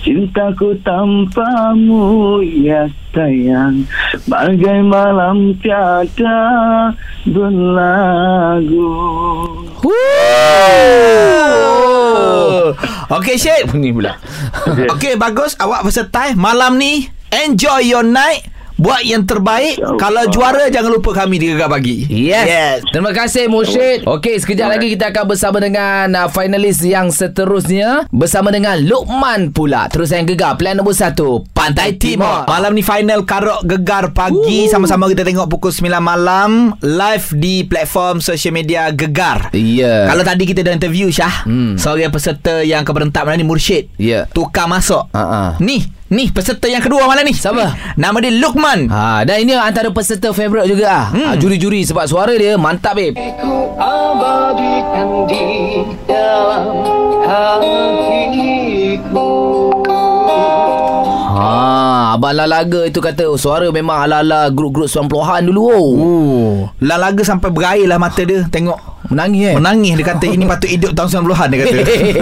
Cintaku 0.00 0.72
tanpamu 0.80 2.40
ya 2.40 2.88
sayang 3.12 3.84
Bagai 4.24 4.80
malam 4.80 5.52
tiada 5.60 6.40
berlagu 7.28 8.96
Oh. 9.84 12.01
Okey 13.08 13.36
Syed. 13.40 13.68
Bunyi 13.68 13.92
pula. 13.92 14.16
Okey 14.92 15.16
bagus 15.16 15.56
awak 15.58 15.84
versatile 15.86 16.36
malam 16.36 16.76
ni 16.76 17.08
enjoy 17.32 17.80
your 17.88 18.04
night 18.04 18.51
buat 18.82 19.02
yang 19.02 19.22
terbaik 19.22 19.78
InsyaAllah. 19.78 19.94
kalau 19.96 20.22
juara 20.26 20.64
jangan 20.66 20.90
lupa 20.90 21.14
kami 21.14 21.38
di 21.38 21.46
Gegar 21.48 21.70
Pagi 21.70 22.02
Yes. 22.10 22.44
yes. 22.44 22.76
Terima 22.90 23.14
kasih 23.14 23.46
Mursyid. 23.46 24.02
Okey, 24.04 24.36
sekejap 24.36 24.66
lagi 24.68 24.90
kita 24.90 25.14
akan 25.14 25.24
bersama 25.24 25.56
dengan 25.56 26.10
uh, 26.12 26.26
finalis 26.26 26.82
yang 26.82 27.08
seterusnya 27.08 28.10
bersama 28.10 28.50
dengan 28.50 28.74
Lukman 28.78 29.50
pula. 29.50 29.86
Terus 29.86 30.10
yang 30.10 30.24
gegar 30.24 30.56
plan 30.56 30.74
nombor 30.74 30.92
satu 30.92 31.46
Pantai 31.52 31.94
Timur. 31.94 32.42
Malam 32.44 32.72
ni 32.72 32.82
final 32.82 33.22
Karok 33.22 33.62
Gegar 33.64 34.10
Pagi 34.10 34.66
Sama-sama 34.66 35.06
kita 35.06 35.22
tengok 35.22 35.46
pukul 35.48 35.70
9 35.70 35.86
malam 35.98 36.50
Live 36.80 37.30
di 37.32 37.62
platform 37.62 38.18
social 38.18 38.50
media 38.50 38.90
Gegar 38.90 39.52
Ya. 39.52 40.06
Kalau 40.06 40.22
tadi 40.22 40.42
kita 40.42 40.60
dah 40.60 40.72
interview 40.72 41.06
Syah 41.06 41.44
Hmm. 41.44 41.74
Seorang 41.74 42.08
peserta 42.08 42.60
yang 42.60 42.82
keberentap 42.82 43.22
malam 43.22 43.36
ni 43.36 43.46
Mursyid 43.46 43.92
Ya. 43.94 44.26
Tukar 44.28 44.66
masuk 44.66 45.06
Ha-ha. 45.12 45.56
Ni 45.58 45.84
Ni 46.12 46.28
peserta 46.28 46.68
yang 46.68 46.84
kedua 46.84 47.08
malam 47.08 47.24
ni 47.24 47.32
Siapa? 47.32 47.96
Nama 47.96 48.16
dia 48.20 48.36
Lukman 48.36 48.84
Ha, 48.92 49.24
dan 49.24 49.40
ini 49.40 49.56
antara 49.56 49.88
peserta 49.88 50.28
favourite 50.36 50.68
juga 50.68 50.92
ah. 50.92 51.06
Hmm. 51.08 51.32
Ha, 51.32 51.40
juri-juri 51.40 51.88
sebab 51.88 52.04
suara 52.04 52.36
dia 52.36 52.60
mantap 52.60 53.00
babe. 53.00 53.16
abadikan 53.80 55.24
di 55.24 55.80
dalam 56.04 56.84
hatiku 57.24 59.32
Ha, 61.32 62.20
abang 62.20 62.36
Lalaga 62.36 62.84
itu 62.84 63.00
kata 63.00 63.32
oh, 63.32 63.40
suara 63.40 63.72
memang 63.72 64.04
ala-ala 64.04 64.52
grup-grup 64.52 64.92
90-an 64.92 65.48
dulu 65.48 65.64
oh. 65.64 65.88
Oh, 65.96 66.52
Lalaga 66.84 67.24
sampai 67.24 67.48
berair 67.48 67.88
lah 67.88 67.96
mata 67.96 68.20
dia 68.20 68.44
Tengok 68.52 68.91
Menangis 69.08 69.42
eh. 69.48 69.54
Menangis 69.54 69.92
dia 69.94 70.06
kata 70.06 70.26
Ini 70.26 70.44
patut 70.44 70.68
hidup 70.68 70.92
tahun 70.92 71.08
90-an 71.24 71.46
dia 71.48 71.58
kata 71.58 71.72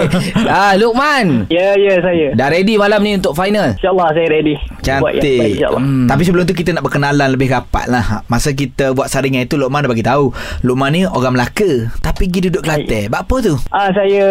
ah, 0.49 0.73
Lukman. 0.75 1.45
Ya, 1.47 1.75
ya 1.75 1.99
saya. 1.99 2.27
Dah 2.33 2.47
ready 2.47 2.75
malam 2.75 3.01
ni 3.01 3.15
untuk 3.15 3.33
final? 3.33 3.75
InsyaAllah 3.75 4.07
saya 4.11 4.27
ready. 4.29 4.55
Baik, 4.57 4.81
Cantik 4.81 5.39
insyaAllah. 5.53 5.77
hmm. 5.79 6.05
Tapi 6.09 6.21
sebelum 6.23 6.43
tu 6.43 6.53
kita 6.53 6.69
nak 6.71 6.83
berkenalan 6.83 7.29
lebih 7.29 7.49
rapat 7.49 7.85
lah 7.85 8.25
Masa 8.25 8.49
kita 8.51 8.91
buat 8.91 9.07
saringan 9.07 9.45
itu 9.45 9.55
Lokman 9.55 9.85
dah 9.85 9.89
bagi 9.89 10.01
tahu 10.01 10.33
Lokman 10.61 10.89
ni 10.91 11.01
orang 11.05 11.33
Melaka 11.33 11.93
Tapi 11.99 12.25
pergi 12.25 12.49
duduk 12.49 12.61
Kelantan 12.61 13.09
Buat 13.09 13.21
apa 13.21 13.35
tu? 13.41 13.53
Ah, 13.69 13.89
saya 13.91 14.25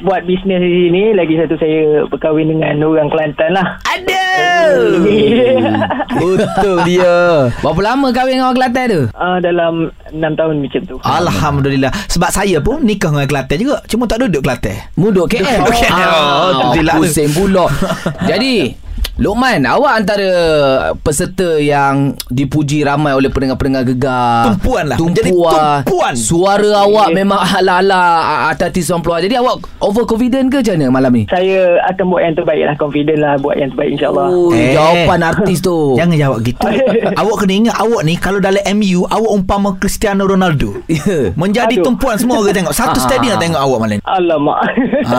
buat 0.00 0.22
bisnes 0.22 0.58
di 0.58 0.70
sini. 0.84 1.02
Lagi 1.12 1.34
satu 1.34 1.54
saya 1.56 2.06
berkahwin 2.06 2.46
dengan 2.48 2.78
orang 2.80 3.08
Kelantan 3.08 3.50
lah. 3.50 3.78
Ada 3.82 4.24
Betul 6.16 6.76
dia. 6.84 7.48
Berapa 7.60 7.80
lama 7.82 8.08
kahwin 8.10 8.36
dengan 8.36 8.46
orang 8.48 8.58
Kelantan 8.58 8.86
tu? 8.88 9.02
Ah, 9.12 9.38
dalam 9.38 9.74
6 10.14 10.38
tahun 10.38 10.54
macam 10.62 10.80
tu. 10.86 10.96
Alhamdulillah 11.02 11.90
Sebab 12.06 12.30
saya 12.30 12.58
pun 12.62 12.82
nikah 12.82 13.10
dengan 13.10 13.26
Kelantan 13.26 13.56
juga 13.58 13.76
Cuma 13.90 14.06
tak 14.06 14.22
duduk 14.22 14.42
Kelantan 14.46 14.78
Muduk 14.94 15.26
KL. 15.26 15.42
Duduk 15.42 15.74
KL. 15.74 16.10
Oh, 16.10 16.50
tu 16.50 16.66
silap 16.78 16.94
tu. 16.94 17.00
pusing 17.04 17.30
pula. 17.34 17.64
Jadi, 18.24 18.54
Lukman, 19.16 19.64
awak 19.64 19.92
antara 19.96 20.28
peserta 20.96 21.56
yang 21.56 22.12
dipuji 22.28 22.84
ramai 22.84 23.10
oleh 23.10 23.28
pendengar-pendengar 23.28 23.84
gegar. 23.86 24.52
Tumpuan 24.52 24.84
lah. 24.86 24.96
Tumpuan. 24.96 25.16
Jadi 25.16 25.30
tumpuan. 25.32 26.12
Suara 26.12 26.84
awak 26.84 27.08
memang 27.10 27.40
ala-ala 27.40 28.02
artis 28.46 28.84
90-an. 28.86 29.24
Jadi 29.24 29.34
awak 29.34 29.64
overconfident 29.78 30.48
ke 30.48 30.60
macam 30.60 30.74
mana 30.76 30.92
malam 30.92 31.12
ni? 31.12 31.24
Saya 31.26 31.80
akan 31.86 32.04
buat 32.06 32.22
yang 32.22 32.34
terbaik 32.34 32.62
lah. 32.62 32.76
Confident 32.76 33.18
lah 33.18 33.32
buat 33.36 33.56
yang 33.56 33.72
terbaik 33.72 33.90
insyaAllah. 33.94 34.28
Oh, 34.28 34.52
Eh. 34.52 34.76
jawapan 34.76 35.20
artis 35.24 35.58
tu. 35.58 35.76
Jangan 35.98 36.16
jawab 36.18 36.38
gitu 36.42 36.60
Awak 37.20 37.36
kena 37.38 37.52
ingat 37.56 37.76
Awak 37.78 38.02
ni 38.02 38.14
Kalau 38.16 38.36
dalam 38.36 38.60
MU 38.74 39.06
Awak 39.06 39.30
umpama 39.32 39.68
Cristiano 39.76 40.22
Ronaldo 40.22 40.76
Ya. 40.86 41.32
Menjadi 41.32 41.76
Aduh. 41.76 41.84
tumpuan 41.84 42.16
semua 42.16 42.36
orang 42.38 42.52
tengok 42.52 42.74
Satu 42.74 42.98
Ah. 43.00 43.02
stadium 43.02 43.32
nak 43.32 43.40
tengok 43.40 43.60
awak 43.60 43.78
malam 43.78 43.94
ni 43.94 44.02
Alamak. 44.04 44.58
ha. 45.04 45.18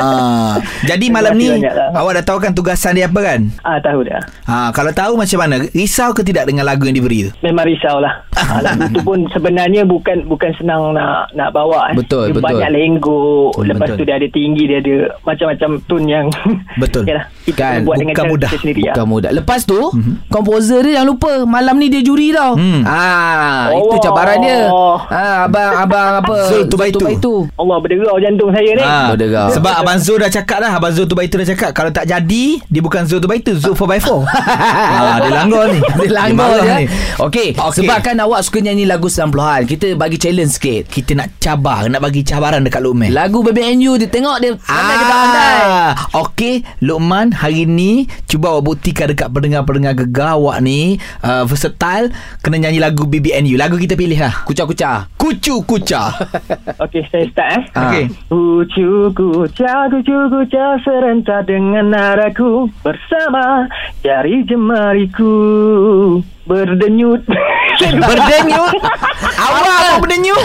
Jadi 0.84 1.06
malam 1.08 1.34
ni 1.34 1.50
lah. 1.56 1.90
Awak 1.94 2.12
dah 2.18 2.26
tahu 2.26 2.38
kan 2.40 2.52
tugasan 2.52 2.94
dia 2.94 3.06
apa 3.06 3.20
kan 3.20 3.40
ah, 3.68 3.78
tahu 3.78 4.00
dah. 4.02 4.22
ha, 4.46 4.72
Kalau 4.72 4.92
tahu 4.92 5.14
macam 5.14 5.40
mana 5.40 5.56
Risau 5.68 6.10
ke 6.12 6.22
tidak 6.22 6.48
dengan 6.48 6.64
lagu 6.64 6.84
yang 6.84 6.96
diberi 6.96 7.28
tu 7.28 7.32
Memang 7.42 7.64
risau 7.64 8.00
lah. 8.00 8.24
Ah, 8.38 8.64
lagu 8.64 8.88
tu 8.88 9.02
pun 9.02 9.20
sebenarnya 9.28 9.84
bukan 9.84 10.24
bukan 10.24 10.54
senang 10.56 10.94
nak 10.94 11.28
nak 11.34 11.52
bawa. 11.52 11.92
eh. 11.92 11.96
Betul, 11.98 12.32
dia 12.32 12.34
betul. 12.34 12.48
Banyak 12.48 12.70
lenggok. 12.72 13.52
Hmm, 13.52 13.66
Lepas 13.66 13.88
betul. 13.88 13.98
tu 13.98 14.04
dia 14.06 14.16
ada 14.16 14.28
tinggi, 14.30 14.64
dia 14.64 14.78
ada 14.78 14.96
macam-macam 15.22 15.70
tune 15.84 16.06
yang... 16.08 16.26
Betul. 16.82 17.04
Yalah, 17.04 17.26
kita 17.44 17.58
Kan, 17.58 17.84
buat 17.84 17.98
dengan 17.98 18.14
bukan 18.14 18.24
cara 18.24 18.32
mudah. 18.32 18.50
sendiri. 18.54 18.82
Bukan 18.86 18.96
lah. 18.96 19.08
mudah. 19.10 19.32
Lepas 19.34 19.62
tu, 19.64 19.76
mm-hmm. 19.76 20.16
komposer 20.30 20.80
dia 20.80 20.92
jangan 20.96 21.08
lupa 21.10 21.32
malam 21.44 21.76
ni 21.76 21.88
dia 21.90 22.00
juri 22.00 22.32
tau. 22.32 22.56
Hmm. 22.56 22.86
Ah, 22.86 23.68
Oh. 23.70 23.84
itu 23.84 23.98
cabaran 24.00 24.38
dia. 24.40 24.70
Ah, 25.10 25.44
abang 25.44 25.72
abang 25.82 26.12
apa? 26.18 26.36
Zul 26.50 26.64
Tubaitu. 26.68 27.00
Tubaitu. 27.00 27.34
Allah 27.52 27.78
berderau 27.78 28.16
jantung 28.18 28.50
saya 28.50 28.72
ni. 28.72 28.84
Ha, 28.86 29.12
Berderau. 29.12 29.48
sebab 29.52 29.74
Abang 29.76 29.98
Zul 29.98 30.18
dah 30.18 30.30
cakap 30.30 30.58
dah 30.60 30.72
Abang 30.72 30.94
Zul 30.94 31.04
tu 31.04 31.14
baik 31.14 31.28
tu 31.28 31.38
dah 31.38 31.48
cakap 31.48 31.70
Kalau 31.72 31.90
tak 31.90 32.06
jadi 32.06 32.44
Dia 32.64 32.80
bukan 32.80 33.04
Zul 33.04 33.20
tu 33.20 33.26
baik 33.26 33.44
Zul 33.58 33.74
4x4 33.74 34.10
ha, 34.24 35.18
Dia 35.20 35.32
langgar 35.34 35.64
ni 35.68 35.80
Dia 36.00 36.10
langgar 36.14 36.50
dia. 36.58 36.76
ni. 36.78 36.86
Okey, 37.18 37.50
Okey. 37.54 37.78
sebab 37.78 37.98
kan 38.00 38.16
awak 38.20 38.42
suka 38.42 38.60
nyanyi 38.60 38.84
lagu 38.84 39.08
90-an. 39.08 39.66
Kita 39.66 39.94
bagi 39.94 40.16
challenge 40.16 40.54
sikit. 40.54 40.84
Kita 40.86 41.12
nak 41.14 41.38
cabar 41.38 41.86
Nak 41.86 42.00
bagi 42.00 42.22
cabaran 42.22 42.62
dekat 42.62 42.80
Luqman 42.80 43.10
Lagu 43.10 43.42
BBNU 43.42 43.98
dia 43.98 44.08
tengok 44.08 44.38
dia 44.38 44.52
pandai 44.56 44.96
ke 44.96 45.04
tak 45.04 45.12
pandai. 45.12 45.56
Ah, 45.64 45.92
Okey 46.18 46.56
Luqman 46.82 47.34
hari 47.34 47.66
ni 47.66 47.92
Cuba 48.26 48.52
awak 48.52 48.64
buktikan 48.68 49.08
dekat 49.08 49.28
pendengar-pendengar 49.28 49.94
gegar 49.96 50.36
Awak 50.36 50.58
ni 50.60 50.96
uh, 51.22 51.44
Versatile 51.44 52.12
Kena 52.40 52.60
nyanyi 52.60 52.78
lagu 52.78 53.04
BBNU 53.04 53.56
Lagu 53.56 53.76
kita 53.76 53.94
pilih 53.94 54.18
lah 54.18 54.44
Kucah-kucah. 54.44 55.10
Kucu 55.16 55.64
Kuca 55.64 56.04
Okey, 56.84 57.02
saya 57.08 57.26
start 57.28 57.50
eh. 57.50 57.62
Ah. 57.74 57.82
Okey 57.88 58.04
Kucu 58.28 58.90
kuca 59.10 59.74
kucu 59.90 60.18
kuca 60.28 60.66
serentak 60.80 61.48
dengan 61.48 61.90
naraku 61.90 62.68
bersama 62.80 63.47
jari 64.04 64.44
jemariku 64.50 65.32
berdenyut. 66.48 67.22
Berdenyut? 67.78 68.74
Awak 69.38 69.62
apa? 69.62 70.02
berdenyut? 70.02 70.42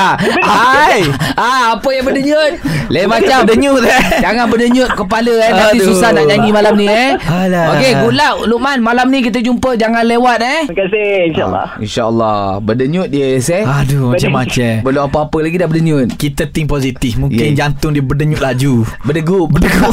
Hai. 0.48 1.04
Ah, 1.36 1.76
apa 1.76 1.88
yang 1.92 2.08
berdenyut? 2.08 2.56
Lain 2.88 3.06
macam 3.06 3.44
Berdenyut 3.44 3.84
eh? 3.84 4.00
Jangan 4.24 4.48
berdenyut 4.48 4.90
kepala 4.96 5.34
eh. 5.44 5.50
Nanti 5.52 5.78
Aduh. 5.78 5.86
susah 5.92 6.08
nak 6.16 6.24
nyanyi 6.24 6.50
malam 6.50 6.74
ni 6.80 6.88
eh. 6.88 7.20
Alah. 7.20 7.76
Okey 7.76 7.92
good 8.00 8.16
luck 8.16 8.36
Lukman. 8.48 8.78
Malam 8.80 9.12
ni 9.12 9.20
kita 9.20 9.44
jumpa. 9.44 9.76
Jangan 9.76 10.08
lewat 10.08 10.38
eh. 10.40 10.60
Terima 10.72 10.78
kasih. 10.88 11.10
insyaAllah. 11.30 11.66
InsyaAllah. 11.84 12.40
Berdenyut 12.64 13.08
dia 13.12 13.36
eh 13.36 13.64
Aduh 13.64 14.16
macam-macam 14.16 14.72
Belum 14.82 15.02
apa-apa 15.04 15.36
lagi 15.44 15.56
dah 15.60 15.68
berdenyut. 15.68 16.08
Kita 16.16 16.48
think 16.48 16.70
positif. 16.70 17.20
Mungkin 17.20 17.38
Yeah. 17.40 17.56
jantung 17.66 17.96
dia 17.96 18.04
berdenyut 18.04 18.40
laju. 18.40 18.84
Berdegup. 19.04 19.52
Berdegup. 19.52 19.92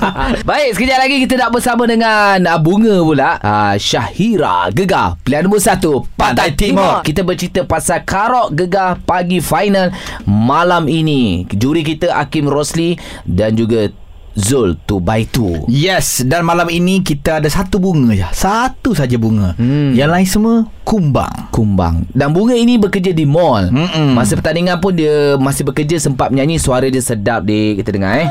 Baik 0.48 0.78
sekejap 0.78 0.98
lagi 0.98 1.16
Kita 1.26 1.34
nak 1.38 1.50
bersama 1.54 1.86
dengan 1.86 2.38
ah, 2.44 2.58
Bunga 2.58 2.96
pula 3.02 3.38
ah, 3.38 3.74
Syahira 3.78 4.70
Gegar 4.70 4.93
Pilihan 5.26 5.42
nombor 5.46 5.58
satu 5.58 6.06
Pantai 6.14 6.54
Timur. 6.54 7.02
Kita 7.02 7.26
bercerita 7.26 7.66
pasal 7.66 8.06
Karok 8.06 8.54
Gegar 8.54 9.02
Pagi 9.02 9.42
final 9.42 9.90
Malam 10.24 10.86
ini. 10.86 11.42
Juri 11.50 11.82
kita 11.82 12.14
Hakim 12.14 12.46
Rosli 12.46 12.94
Dan 13.26 13.58
juga 13.58 13.90
Zul 14.34 14.74
Tubaitu 14.82 15.62
Yes 15.70 16.26
Dan 16.26 16.42
malam 16.42 16.66
ini 16.66 17.06
Kita 17.06 17.38
ada 17.38 17.46
satu 17.46 17.78
bunga 17.78 18.10
je 18.18 18.26
Satu 18.34 18.90
saja 18.90 19.14
bunga. 19.14 19.54
Hmm. 19.54 19.94
Yang 19.94 20.10
lain 20.10 20.26
semua 20.26 20.56
Kumbang. 20.84 21.48
Kumbang. 21.48 22.04
Dan 22.12 22.36
bunga 22.36 22.52
ini 22.52 22.76
bekerja 22.76 23.16
di 23.16 23.24
mall. 23.24 23.72
Mm-mm. 23.72 24.12
Masa 24.12 24.36
pertandingan 24.36 24.76
pun 24.82 24.92
dia 24.92 25.38
Masih 25.40 25.64
bekerja 25.64 25.96
Sempat 25.96 26.28
menyanyi 26.28 26.60
Suara 26.60 26.90
dia 26.90 27.00
sedap 27.00 27.46
dek 27.46 27.80
Kita 27.80 27.90
dengar 27.94 28.20
eh. 28.20 28.28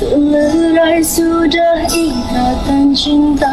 Terlerai 0.00 1.04
sudah 1.04 1.84
ikatan 1.84 2.96
cinta. 2.96 3.52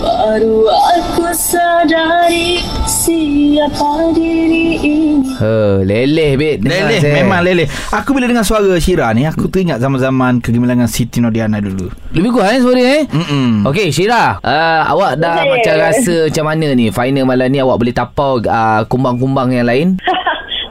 Baru 0.00 0.64
aku 0.66 1.09
sadari 1.50 2.62
siapa 2.86 4.14
diri 4.14 4.78
ini. 4.78 5.26
Ha, 5.34 5.82
leleh 5.82 6.36
bet 6.38 6.62
Dengar, 6.62 6.86
Leleh 6.86 6.98
Zek. 7.02 7.12
Memang 7.16 7.40
leleh. 7.42 7.66
Aku 7.90 8.14
bila 8.14 8.28
dengar 8.28 8.44
suara 8.44 8.68
Syira 8.76 9.10
ni 9.16 9.24
Aku 9.24 9.48
teringat 9.48 9.80
zaman-zaman 9.80 10.38
Kegemilangan 10.38 10.86
Siti 10.86 11.18
Nodiana 11.18 11.58
dulu. 11.58 11.88
Lebih 12.12 12.30
kurang 12.30 12.52
eh 12.54 12.60
suara 12.60 12.78
eh. 12.78 13.02
Mm-mm. 13.08 13.64
Okey 13.66 13.88
Syira 13.90 14.36
uh, 14.38 14.80
Awak 14.86 15.16
dah 15.18 15.34
Okey. 15.42 15.48
macam 15.50 15.74
rasa 15.80 16.14
macam 16.28 16.44
mana 16.44 16.66
ni? 16.76 16.86
Final 16.92 17.24
malam 17.26 17.48
ni 17.48 17.58
Awak 17.58 17.76
boleh 17.80 17.94
tapau 17.96 18.38
uh, 18.38 18.84
Kumbang-kumbang 18.86 19.48
yang 19.50 19.66
lain 19.66 19.88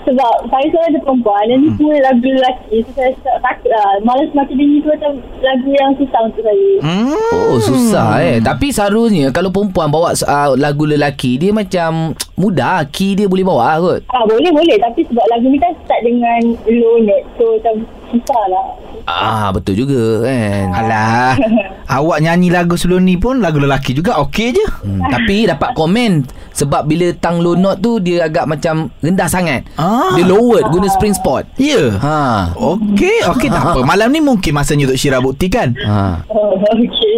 Sebab 0.10 0.34
saya 0.50 0.66
seorang 0.74 0.90
ada 0.90 1.00
perempuan 1.06 1.44
dan 1.46 1.58
ni 1.62 1.70
semua 1.78 1.96
lagu 2.02 2.26
lelaki. 2.26 2.76
So 2.84 2.92
saya 2.98 3.12
tak 3.22 3.38
takut 3.46 3.70
lah. 3.70 3.90
Malam 4.02 4.26
semakin 4.34 4.56
dingin 4.58 4.80
tu 4.82 4.90
macam 4.90 5.12
lagu 5.40 5.70
yang 5.70 5.92
susah 6.02 6.22
untuk 6.26 6.42
saya. 6.42 6.72
Hmm. 6.82 7.30
Oh 7.30 7.58
susah 7.62 8.10
eh 8.26 8.38
Tapi 8.42 8.74
seharusnya 8.74 9.30
Kalau 9.30 9.54
perempuan 9.54 9.90
bawa 9.94 10.14
uh, 10.14 10.58
lagu 10.58 10.86
lelaki 10.86 11.38
Dia 11.38 11.54
macam 11.54 12.14
Mudah 12.40 12.86
Key 12.90 13.14
dia 13.14 13.30
boleh 13.30 13.46
bawa 13.46 13.78
kot 13.78 14.02
Ah 14.10 14.24
boleh 14.26 14.50
boleh 14.50 14.78
tapi 14.82 15.06
sebab 15.06 15.26
lagu 15.30 15.46
ni 15.52 15.60
kan 15.62 15.74
start 15.86 16.02
dengan 16.02 16.42
low 16.66 16.98
note. 17.04 17.26
So 17.38 17.44
macam 17.60 17.76
susah 18.10 18.44
lah. 18.48 18.66
Ah 19.06 19.50
betul 19.50 19.74
juga 19.76 20.22
kan 20.22 20.66
Alah 20.70 21.34
Awak 21.98 22.22
nyanyi 22.22 22.54
lagu 22.54 22.78
sebelum 22.78 23.02
ni 23.02 23.18
pun 23.18 23.42
Lagu 23.42 23.58
lelaki 23.58 23.94
juga 23.94 24.22
Okey 24.22 24.54
je 24.54 24.66
Hmm, 24.80 25.02
tapi 25.10 25.44
dapat 25.46 25.74
komen 25.74 26.24
sebab 26.50 26.86
bila 26.86 27.08
tang 27.16 27.40
low 27.40 27.56
note 27.56 27.80
tu 27.80 27.98
dia 27.98 28.28
agak 28.28 28.44
macam 28.44 28.92
rendah 29.00 29.26
sangat. 29.26 29.64
Ah. 29.76 30.12
Dia 30.14 30.28
lowered 30.28 30.68
guna 30.68 30.88
spring 30.88 31.12
spot. 31.12 31.48
Ya 31.56 31.96
Ha. 31.96 32.52
Okey 32.54 33.24
Okey 33.26 33.48
tak 33.48 33.64
apa 33.64 33.80
Malam 33.90 34.10
ni 34.10 34.20
mungkin 34.20 34.52
masanya 34.52 34.86
untuk 34.86 35.00
Syira 35.00 35.18
buktikan 35.20 35.72
Ha. 35.80 36.24
Oh, 36.28 36.54
okay. 36.54 37.18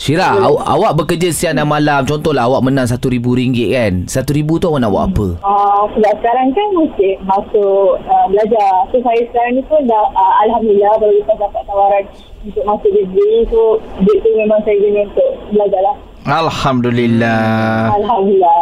Syira, 0.00 0.32
aw, 0.32 0.56
awak 0.64 0.96
bekerja 0.96 1.28
siang 1.28 1.60
dan 1.60 1.68
malam. 1.68 2.08
Contohlah 2.08 2.48
awak 2.48 2.64
menang 2.64 2.88
RM1,000 2.88 3.52
kan. 3.68 3.92
RM1,000 4.08 4.48
tu 4.48 4.66
awak 4.72 4.80
nak 4.80 4.90
buat 4.96 5.04
apa? 5.12 5.26
Uh, 5.44 5.82
sebab 5.92 6.12
sekarang 6.24 6.48
kan 6.56 6.68
musim 6.72 7.20
masuk 7.28 8.00
uh, 8.08 8.24
belajar. 8.32 8.88
So 8.88 8.96
saya 9.04 9.20
sekarang 9.28 9.60
ni 9.60 9.62
pun 9.68 9.84
dah 9.84 10.04
uh, 10.16 10.32
Alhamdulillah 10.48 10.96
baru 11.04 11.20
lepas 11.20 11.36
dapat 11.36 11.62
tawaran 11.68 12.04
untuk 12.40 12.64
masuk 12.64 12.88
degree. 12.96 13.44
So 13.52 13.76
duit 14.00 14.24
tu 14.24 14.30
memang 14.40 14.64
saya 14.64 14.80
guna 14.80 15.00
untuk 15.04 15.30
belajar 15.52 15.80
lah. 15.84 15.96
Alhamdulillah 16.20 17.92
Alhamdulillah. 18.00 18.60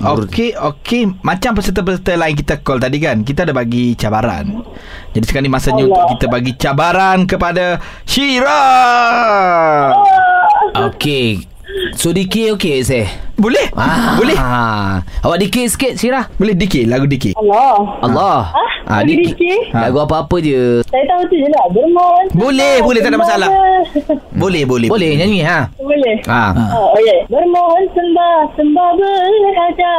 Okey, 0.00 0.56
okey. 0.56 1.12
Macam 1.20 1.60
peserta-peserta 1.60 2.16
lain 2.16 2.32
kita 2.40 2.64
call 2.64 2.80
tadi 2.80 2.96
kan, 3.04 3.20
kita 3.20 3.44
ada 3.44 3.52
bagi 3.52 3.92
cabaran. 4.00 4.64
Jadi 5.12 5.24
sekarang 5.28 5.44
ni 5.44 5.52
masanya 5.52 5.84
Allah. 5.84 5.92
untuk 5.92 6.06
kita 6.16 6.26
bagi 6.32 6.52
cabaran 6.56 7.28
kepada 7.28 7.84
Syira. 8.08 8.64
Okey. 10.74 11.49
So 11.96 12.14
DK 12.14 12.54
okey 12.56 12.80
saya. 12.86 13.06
Boleh? 13.40 13.72
Boleh? 14.20 14.36
Ah. 14.36 15.00
Awak 15.24 15.38
DK 15.40 15.56
sikit 15.72 15.92
Syirah. 15.96 16.28
Boleh 16.36 16.52
DK, 16.52 16.84
lagu 16.84 17.08
DK. 17.08 17.32
Allah. 17.40 17.96
Allah. 18.04 18.52
Ah, 18.84 19.00
lagu 19.00 19.16
DK? 19.16 19.72
Lagu 19.72 19.96
apa-apa 20.04 20.36
je. 20.44 20.84
Saya 20.84 21.04
tahu 21.08 21.24
tu 21.32 21.40
je 21.40 21.48
lah. 21.48 21.64
Boleh, 22.36 22.84
boleh, 22.84 23.00
tak 23.00 23.16
ada 23.16 23.20
masalah. 23.20 23.48
Boleh, 24.36 24.68
boleh. 24.68 24.88
Boleh 24.92 25.16
nyanyi 25.16 25.40
ha. 25.40 25.72
boleh. 25.80 26.20
Ha. 26.28 26.52
Oh, 26.76 26.92
okay. 26.92 27.24
Bermohon 27.32 27.84
sembah, 27.96 28.36
sembah 28.56 28.88
berhaja 28.96 29.94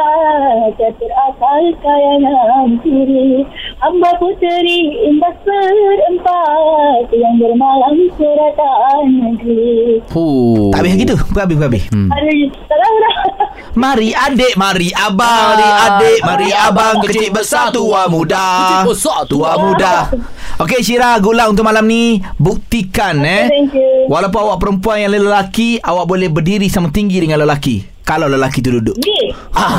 Terakal 0.78 1.64
kayangan 1.80 2.68
diri 2.84 3.46
Hamba 3.80 4.10
puteri 4.20 5.08
imbas 5.08 5.36
berempat 5.46 7.08
Yang 7.14 7.34
bermalam 7.40 7.96
seratan 8.18 9.04
negeri 9.20 10.02
Huh. 10.12 10.70
Tak 10.74 10.84
habis 10.84 10.92
gitu. 10.98 11.14
Habis, 11.32 11.56
habis. 11.66 11.86
Hmm. 11.90 12.10
Tak 12.10 12.78
tahu 12.78 12.96
Mari 13.82 14.12
adik, 14.12 14.52
mari 14.60 14.92
abang, 14.92 15.56
mari 15.56 15.64
adik, 15.64 16.20
mari 16.28 16.48
abang. 16.52 17.00
Kecil 17.08 17.32
besar 17.32 17.72
tua 17.72 18.04
muda. 18.04 18.44
Kecil 18.68 18.80
besar 18.92 19.20
Tua 19.24 19.56
muda. 19.56 20.12
Okey 20.60 20.84
Syira, 20.84 21.16
gula 21.24 21.48
untuk 21.48 21.64
malam 21.64 21.88
ni. 21.88 22.20
Buktikan 22.36 23.24
eh. 23.24 23.48
Thank 23.48 23.72
you. 23.72 24.12
Walaupun 24.12 24.38
awak 24.44 24.58
perempuan 24.60 24.98
yang 25.00 25.14
lelaki 25.14 25.80
Awak 25.80 26.04
boleh 26.04 26.28
berdiri 26.28 26.68
sama 26.68 26.92
tinggi 26.92 27.16
dengan 27.22 27.40
lelaki. 27.40 27.88
Kalau 28.04 28.28
lelaki 28.28 28.60
tu 28.60 28.74
duduk. 28.76 28.98
Ni 28.98 29.32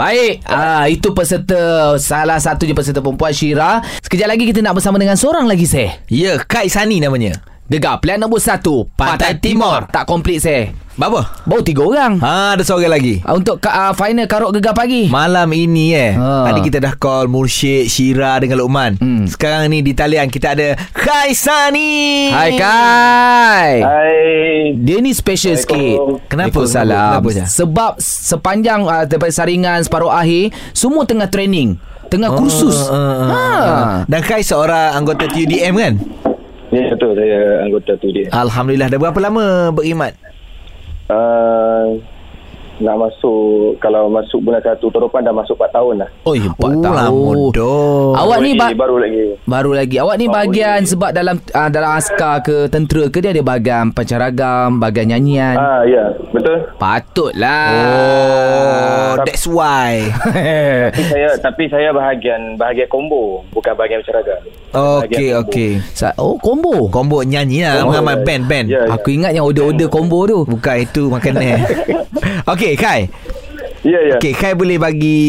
Baik, 0.00 0.44
ah 0.44 0.84
itu 0.90 1.14
peserta 1.14 1.94
salah 1.96 2.42
satu 2.42 2.66
je 2.66 2.74
peserta 2.74 3.00
perempuan 3.00 3.32
Syira. 3.32 3.80
Sekejap 4.02 4.28
lagi 4.28 4.44
kita 4.44 4.60
nak 4.60 4.76
bersama 4.76 5.00
dengan 5.00 5.16
seorang 5.16 5.46
lagi 5.48 5.64
saya. 5.64 5.94
Ya, 6.10 6.36
Kai 6.42 6.68
Sani 6.68 7.00
namanya 7.00 7.53
Gegar 7.64 7.96
pilihan 7.96 8.20
nombor 8.20 8.44
satu 8.44 8.84
Pantai 8.92 9.40
Timur. 9.40 9.88
Tak 9.88 10.04
komplit 10.04 10.44
saya. 10.44 10.68
Berapa? 11.00 11.26
Baru 11.48 11.64
tiga 11.64 11.80
orang. 11.80 12.20
Ha, 12.20 12.54
ada 12.54 12.62
seorang 12.62 12.92
lagi 12.92 13.24
Ah, 13.24 13.34
Untuk 13.34 13.56
uh, 13.58 13.96
final 13.96 14.28
karok 14.28 14.52
gegar 14.52 14.76
pagi. 14.76 15.08
Malam 15.08 15.48
ini 15.50 15.90
eh 15.90 16.12
Ha. 16.12 16.44
Tadi 16.44 16.60
kita 16.60 16.78
dah 16.78 16.92
call 16.94 17.24
Mursyid, 17.26 17.88
Syira 17.88 18.36
dengan 18.36 18.60
Luqman 18.60 19.00
Hmm. 19.00 19.24
Sekarang 19.24 19.72
ni 19.72 19.80
di 19.80 19.96
talian 19.96 20.28
kita 20.28 20.52
ada 20.52 20.76
Kai 20.92 21.32
Sani 21.32 22.28
Hai 22.30 22.50
Kai. 22.52 23.70
Hai. 23.80 24.14
Dia 24.76 25.00
ni 25.00 25.16
special 25.16 25.56
sikit. 25.56 26.28
Kenapa? 26.28 26.60
Kenapa, 26.68 27.48
Sebab 27.48 27.96
sepanjang 27.98 28.84
uh, 28.84 29.08
daripada 29.08 29.32
saringan 29.32 29.80
separuh 29.80 30.12
akhir 30.12 30.52
semua 30.70 31.08
tengah 31.08 31.32
training, 31.32 31.80
tengah 32.12 32.28
kursus. 32.36 32.76
Uh, 32.86 32.92
uh, 32.92 33.24
uh, 33.24 33.28
ha. 33.32 33.42
Dan 34.04 34.20
Kai 34.20 34.44
seorang 34.44 35.00
anggota 35.00 35.24
TUDM 35.26 35.74
kan? 35.80 35.94
Ya 36.74 36.90
betul 36.90 37.14
saya 37.14 37.38
anggota 37.62 37.92
tu 37.94 38.10
dia. 38.10 38.26
Alhamdulillah 38.28 38.88
Dah 38.88 38.98
berapa 38.98 39.18
lama 39.20 39.44
berimat? 39.70 40.18
Uh, 41.06 42.00
nak 42.74 42.96
masuk 42.98 43.78
kalau 43.78 44.10
masuk 44.10 44.42
bulan 44.42 44.58
satu 44.58 44.90
tahun 44.90 45.06
depan 45.06 45.22
dah 45.22 45.30
masuk 45.32 45.54
4 45.54 45.70
tahun 45.70 45.94
dah. 45.96 46.10
Oh, 46.24 46.34
4 46.34 46.50
Oh, 46.58 46.82
tahun. 46.82 46.96
lama 46.96 47.30
dah. 47.52 48.08
Awak 48.18 48.38
ni 48.40 48.50
Lagi- 48.50 48.58
ba- 48.58 48.80
baru 48.80 48.96
lagi. 48.98 49.24
Baru 49.46 49.70
lagi. 49.70 49.96
Awak 49.96 50.16
ni 50.16 50.26
Baru 50.26 50.34
bahagian 50.34 50.78
lagi. 50.80 50.90
sebab 50.90 51.10
dalam 51.12 51.36
uh, 51.38 51.70
dalam 51.70 51.90
askar 51.92 52.42
ke 52.42 52.66
tentera 52.66 53.06
ke 53.06 53.18
dia 53.20 53.30
ada 53.30 53.44
bahagian 53.44 53.94
pancaragam, 53.94 54.82
bahagian 54.82 55.06
nyanyian. 55.08 55.54
Ah 55.54 55.86
ya, 55.86 56.02
betul. 56.32 56.58
Patutlah. 56.74 57.70
Oh, 57.78 59.12
that's 59.22 59.46
why. 59.46 60.10
Tapi 60.90 61.04
saya 61.06 61.28
tapi 61.38 61.64
saya 61.68 61.88
bahagian 61.90 62.56
bahagian 62.56 62.88
combo, 62.88 63.46
bukan 63.50 63.70
bahagian 63.72 64.02
masyarakat. 64.02 64.63
Okey, 64.74 65.28
okey. 65.38 65.70
Sa- 65.90 66.14
oh, 66.18 66.34
combo. 66.36 66.90
Combo 66.90 67.22
nyanyi 67.22 67.62
lah. 67.62 67.80
Combo. 67.80 67.94
Mengamal 67.94 68.16
band-band. 68.22 68.66
Ya, 68.66 68.82
ya. 68.82 68.98
Aku 68.98 69.08
ingat 69.08 69.30
yang 69.30 69.46
order-order 69.46 69.86
combo 69.86 70.26
tu. 70.26 70.38
Bukan 70.44 70.76
itu 70.76 71.06
makanan. 71.06 71.62
okey, 72.52 72.74
Kai. 72.74 73.06
Ya, 73.84 74.00
ya. 74.00 74.16
Okey, 74.16 74.32
Kai 74.32 74.56
boleh 74.56 74.80
bagi 74.80 75.20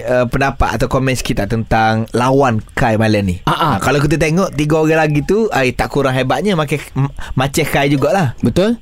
uh, 0.00 0.24
pendapat 0.24 0.78
atau 0.78 0.86
komen 0.86 1.12
sikit 1.12 1.44
tak 1.44 1.52
tentang 1.52 2.06
lawan 2.10 2.62
Kai 2.72 2.94
malam 2.94 3.26
ni? 3.26 3.42
Ah, 3.44 3.74
ah. 3.74 3.74
kalau 3.76 3.98
kita 3.98 4.16
tengok 4.16 4.54
tiga 4.54 4.78
orang 4.78 5.02
lagi 5.02 5.20
tu, 5.20 5.50
ai 5.50 5.74
tak 5.74 5.90
kurang 5.90 6.14
hebatnya 6.14 6.54
makin 6.54 6.78
m- 6.94 7.10
macam 7.34 7.64
Kai 7.66 7.90
jugalah. 7.90 8.38
Betul? 8.38 8.78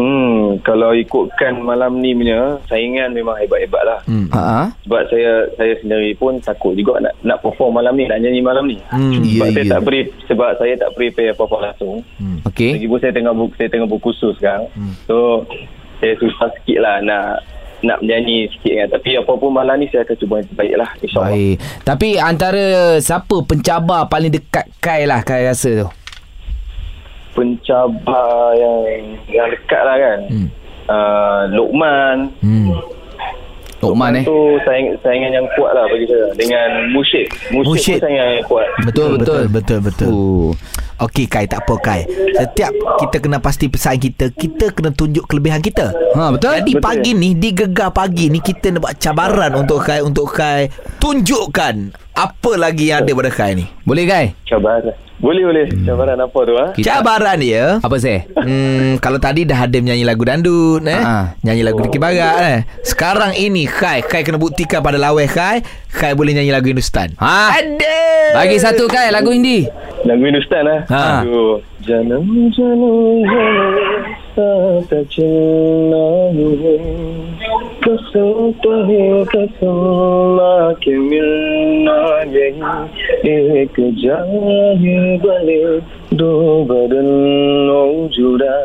Hmm, 0.00 0.56
kalau 0.64 0.96
ikutkan 0.96 1.60
malam 1.60 2.00
ni 2.00 2.16
punya 2.16 2.56
saingan 2.72 3.12
memang 3.12 3.36
hebat-hebat 3.36 3.84
lah. 3.84 4.00
Hmm. 4.08 4.32
Ha 4.32 4.40
ah. 4.40 4.66
Sebab 4.88 5.02
saya 5.12 5.44
saya 5.60 5.76
sendiri 5.84 6.16
pun 6.16 6.40
takut 6.40 6.72
juga 6.72 7.04
nak 7.04 7.12
nak 7.20 7.44
perform 7.44 7.76
malam 7.76 8.00
ni, 8.00 8.08
nak 8.08 8.24
nyanyi 8.24 8.40
malam 8.40 8.64
ni. 8.64 8.80
Hmm, 8.88 9.20
sebab 9.20 9.48
ya, 9.48 9.52
saya 9.52 9.64
ya. 9.68 9.72
tak 9.76 9.80
beri 9.84 10.00
sebab 10.24 10.48
saya 10.56 10.72
tak 10.80 10.90
prepare 10.96 11.36
apa-apa 11.36 11.56
langsung. 11.68 12.00
Okey. 12.48 12.80
Lagipun 12.80 12.98
saya 13.04 13.12
tengah 13.12 13.32
bu- 13.36 13.54
saya 13.60 13.68
tengah 13.68 13.88
berkursus 13.88 14.32
sekarang. 14.40 14.64
So 15.04 15.44
saya 16.00 16.16
susah 16.16 16.48
sikit 16.56 16.80
lah 16.80 17.04
nak 17.04 17.44
nak 17.84 18.00
menyanyi 18.04 18.48
sikit 18.56 18.72
kan. 18.76 18.88
Tapi 18.96 19.10
apa 19.20 19.32
pun 19.36 19.50
malam 19.52 19.76
ni 19.80 19.86
saya 19.92 20.04
akan 20.04 20.16
cuba 20.16 20.34
yang 20.40 20.48
terbaik 20.52 20.74
lah. 20.76 20.90
InsyaAllah. 21.00 21.32
Baik. 21.32 21.56
Tapi 21.84 22.08
antara 22.16 22.64
siapa 23.00 23.36
pencabar 23.44 24.00
paling 24.08 24.32
dekat 24.32 24.66
Kai 24.80 25.04
lah 25.04 25.20
Kai 25.24 25.48
rasa 25.48 25.84
tu? 25.84 25.88
Pencabar 27.32 28.54
yang 28.58 28.78
yang 29.30 29.46
dekat 29.50 29.82
lah 29.82 29.96
kan. 29.96 30.18
Hmm. 30.28 30.48
Uh, 30.90 31.40
Lokman. 31.54 32.16
Hmm. 32.42 32.68
Lokman 33.80 34.20
eh. 34.20 34.24
Tu 34.28 34.40
saing, 34.68 34.92
saingan 35.00 35.32
yang 35.32 35.46
kuat 35.56 35.72
lah 35.72 35.88
bagi 35.88 36.04
saya. 36.04 36.28
Dengan 36.36 36.68
Musyid. 36.92 37.26
Musyid, 37.48 37.66
Musyid. 37.72 37.96
pun 37.96 38.04
saingan 38.04 38.26
yang 38.36 38.44
kuat. 38.44 38.68
Betul 38.84 39.08
betul. 39.16 39.42
betul, 39.48 39.78
betul. 39.80 40.08
Oh. 40.12 40.50
Okey 41.00 41.24
Kai, 41.24 41.48
tak 41.48 41.64
apa 41.64 41.74
Kai. 41.80 42.00
Setiap 42.36 42.76
kita 43.00 43.24
kena 43.24 43.40
pasti 43.40 43.72
pesaing 43.72 44.04
kita, 44.04 44.28
kita 44.36 44.68
kena 44.76 44.92
tunjuk 44.92 45.24
kelebihan 45.24 45.64
kita. 45.64 45.96
Ha 46.12 46.36
betul? 46.36 46.52
Jadi 46.60 46.72
Betul. 46.76 46.84
pagi 46.84 47.10
ni 47.16 47.32
di 47.32 47.50
gegar 47.56 47.88
pagi 47.88 48.28
ni 48.28 48.44
kita 48.44 48.68
nak 48.76 48.84
buat 48.84 48.94
cabaran 49.00 49.52
untuk 49.56 49.80
Kai 49.80 50.04
untuk 50.04 50.28
Kai 50.28 50.68
tunjukkan 51.00 51.96
apa 52.12 52.52
lagi 52.60 52.92
yang 52.92 53.00
ada 53.00 53.16
pada 53.16 53.32
Kai 53.32 53.56
ni. 53.56 53.64
Boleh 53.88 54.04
Kai? 54.04 54.26
Cabaran. 54.44 54.92
Boleh, 55.20 55.44
boleh. 55.44 55.66
Cabaran 55.84 56.16
apa 56.16 56.38
tu 56.40 56.54
ha? 56.56 56.66
Kita- 56.72 56.86
Cabaran 56.96 57.36
dia 57.36 57.76
Apa 57.78 58.00
saya? 58.00 58.24
Hmm, 58.32 58.96
kalau 58.98 59.20
tadi 59.20 59.44
dah 59.44 59.68
ada 59.68 59.76
menyanyi 59.76 60.00
lagu 60.00 60.24
dandut 60.24 60.80
eh. 60.82 60.96
Ha. 60.96 61.36
Nyanyi 61.44 61.60
lagu 61.60 61.84
Dikit 61.84 62.00
Barat 62.00 62.36
eh. 62.40 62.58
Sekarang 62.80 63.36
ini 63.36 63.68
Kai, 63.68 64.00
Kai 64.00 64.24
kena 64.24 64.40
buktikan 64.40 64.80
pada 64.80 64.96
laweh 64.96 65.28
Kai, 65.28 65.60
Kai 65.92 66.16
boleh 66.16 66.32
nyanyi 66.32 66.48
lagu 66.48 66.66
Hindustan. 66.66 67.12
Ha. 67.20 67.52
Ada. 67.52 68.00
Bagi 68.32 68.56
satu 68.56 68.88
Kai 68.88 69.12
lagu 69.12 69.28
Hindi. 69.28 69.68
Lagu 70.02 70.24
Hindustan 70.24 70.64
lah. 70.64 70.80
Ha. 70.88 71.04
Aduh. 71.20 71.60
Janam 71.80 72.24
janam 72.52 73.24
janam 73.24 73.68
Sata 74.39 74.99
chenna 75.13 76.05
huए 76.35 76.75
कसम 77.85 78.51
तो 78.63 78.71
है 78.87 79.03
कसम 79.31 80.37
के 80.83 80.93
मिलना 81.09 81.97
यही 83.25 83.61
एक 83.61 83.75
जाए 84.03 85.17
भले 85.23 85.59
दो 86.19 86.31
बदन 86.69 87.07
हो 87.71 87.83
जुड़ा 88.17 88.55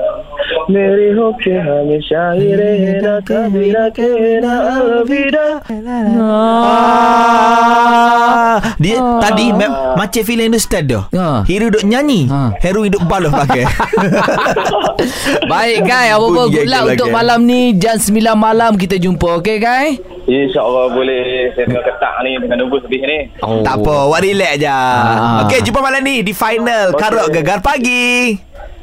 मेरे 0.70 1.09
हो 1.18 1.27
के 1.44 1.55
हमेशा 1.68 2.23
ही 2.33 2.51
रहना 2.61 3.14
कभी 3.31 3.70
ना 3.70 3.85
कहना 4.01 4.53
अलविदा 4.75 5.46
Ah, 8.51 8.59
dia 8.83 8.99
tadi 9.23 9.46
ma- 9.55 9.94
macam 9.94 10.23
filem 10.27 10.51
Hindustan 10.51 10.83
tu. 10.90 10.99
Ha. 11.14 11.44
Hero 11.46 11.70
duk 11.70 11.85
nyanyi, 11.87 12.27
Ha. 12.27 12.51
Heru 12.59 12.83
duk 12.90 13.05
baloh 13.07 13.31
pakai. 13.31 13.62
Baik 15.46 15.63
Kai, 15.82 16.08
apa-apa 16.10 16.28
Bunyi 16.41 16.54
good 16.54 16.67
luck 16.67 16.84
lagi. 16.84 16.91
untuk 16.93 17.10
malam 17.12 17.39
ni 17.41 17.60
jam 17.73 17.95
9 17.95 18.12
malam 18.36 18.71
kita 18.75 18.95
jumpa. 18.95 19.39
Okey 19.39 19.58
Kai? 19.58 19.88
InsyaAllah 20.25 20.89
boleh 20.91 21.23
Saya 21.54 21.65
tengah 21.65 21.86
ketak 21.86 22.13
ni 22.21 22.34
Dengan 22.36 22.58
nunggu 22.60 22.82
lebih 22.82 22.97
ni 22.99 23.19
Oh. 23.39 23.62
tak 23.62 23.78
apa, 23.78 23.93
awak 24.06 24.19
relax 24.21 24.54
je. 24.58 24.67
Ah. 24.67 25.43
Okey, 25.43 25.60
jumpa 25.62 25.80
malam 25.80 26.01
ni 26.01 26.21
di 26.21 26.34
final 26.34 26.89
Okey. 26.89 26.99
Karok 26.99 27.28
Gegar 27.32 27.60
Pagi. 27.60 28.34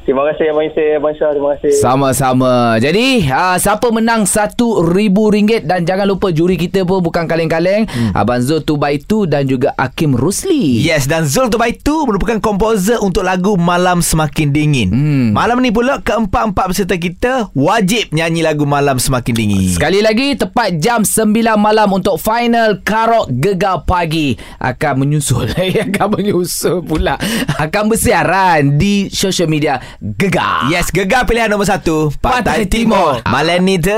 Terima 0.02 0.26
kasih 0.26 0.50
Abang 0.50 0.66
Isai 0.66 0.98
Abang 0.98 1.14
Syah 1.14 1.30
Terima 1.30 1.50
kasih 1.54 1.70
Sama-sama. 1.78 2.74
Jadi, 2.82 3.22
uh, 3.30 3.54
siapa 3.54 3.86
menang 3.94 4.26
RM1,000 4.26 5.62
dan 5.62 5.86
jangan 5.86 6.10
lupa 6.10 6.34
juri 6.34 6.58
kita 6.58 6.82
pun 6.82 6.98
bukan 6.98 7.30
kaleng-kaleng. 7.30 7.86
Hmm. 7.86 8.10
Abang 8.10 8.42
Zul 8.42 8.66
2x2 8.66 9.30
dan 9.30 9.46
juga 9.46 9.70
Hakim 9.78 10.18
Rusli. 10.18 10.82
Yes 10.82 11.06
dan 11.06 11.30
Zul 11.30 11.46
Tubaitu 11.54 12.02
merupakan 12.02 12.42
komposer 12.42 12.98
untuk 12.98 13.22
lagu 13.22 13.54
Malam 13.54 14.02
Semakin 14.02 14.50
Dingin. 14.50 14.88
Hmm. 14.90 15.26
Malam 15.38 15.62
ni 15.62 15.70
pula 15.70 16.02
keempat-empat 16.02 16.64
peserta 16.74 16.98
kita 16.98 17.32
wajib 17.54 18.10
nyanyi 18.10 18.42
lagu 18.42 18.66
Malam 18.66 18.98
Semakin 18.98 19.34
Dingin. 19.38 19.70
Sekali 19.78 20.02
lagi 20.02 20.34
tepat 20.34 20.82
jam 20.82 21.06
9 21.06 21.30
malam 21.54 21.88
untuk 21.94 22.18
final 22.18 22.82
Karok 22.82 23.30
Gegar 23.38 23.86
Pagi 23.86 24.34
akan 24.58 25.06
menyusul 25.06 25.46
akan 25.86 26.06
menyusul 26.18 26.82
pula 26.82 27.14
akan 27.62 27.82
bersiaran 27.86 28.74
di 28.74 29.06
social 29.06 29.46
media 29.46 29.78
Gegar. 29.98 30.68
Yes, 30.68 30.88
Gegar 30.88 31.24
pilihan 31.24 31.46
nombor 31.46 31.64
satu 31.64 32.08
Pantai 32.16 32.64
Pantai, 32.64 32.66
Timur. 32.66 33.20
Timur. 33.20 33.28
Malam 33.28 33.60
ni 33.62 33.76
tu 33.76 33.92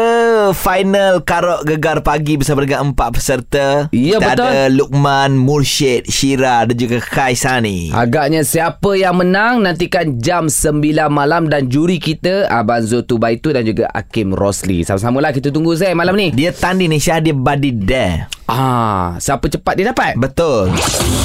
Final 0.53 1.21
Karok 1.21 1.63
Gegar 1.65 2.01
Pagi 2.01 2.35
Bersama 2.35 2.63
dengan 2.63 2.91
empat 2.91 3.09
peserta 3.13 3.67
Ya, 3.91 4.17
Kita 4.17 4.35
betul. 4.35 4.47
ada 4.47 4.63
Lukman, 4.69 5.35
Mursyid, 5.35 6.07
Syira 6.07 6.65
Dan 6.65 6.75
juga 6.75 6.99
Khaisani 6.99 7.91
Agaknya 7.91 8.43
siapa 8.43 8.95
yang 8.95 9.17
menang 9.17 9.61
nantikan 9.61 10.17
jam 10.17 10.47
9 10.47 10.81
malam 11.07 11.47
dan 11.47 11.67
juri 11.67 11.97
kita 11.97 12.47
Abang 12.47 12.83
Zotu 12.83 13.17
Baitu 13.17 13.51
dan 13.51 13.63
juga 13.63 13.91
Hakim 13.91 14.31
Rosli. 14.31 14.83
Sama-sama 14.83 15.19
lah 15.19 15.31
kita 15.31 15.49
tunggu 15.49 15.75
Zai 15.75 15.93
malam 15.93 16.15
ni. 16.15 16.31
Dia 16.31 16.51
tanding 16.51 16.89
ni 16.89 16.99
Syah 16.99 17.19
dia 17.19 17.33
body 17.33 17.71
dare 17.75 18.27
Ah, 18.45 19.17
siapa 19.19 19.47
cepat 19.47 19.75
dia 19.75 19.91
dapat? 19.91 20.15
Betul 20.15 20.71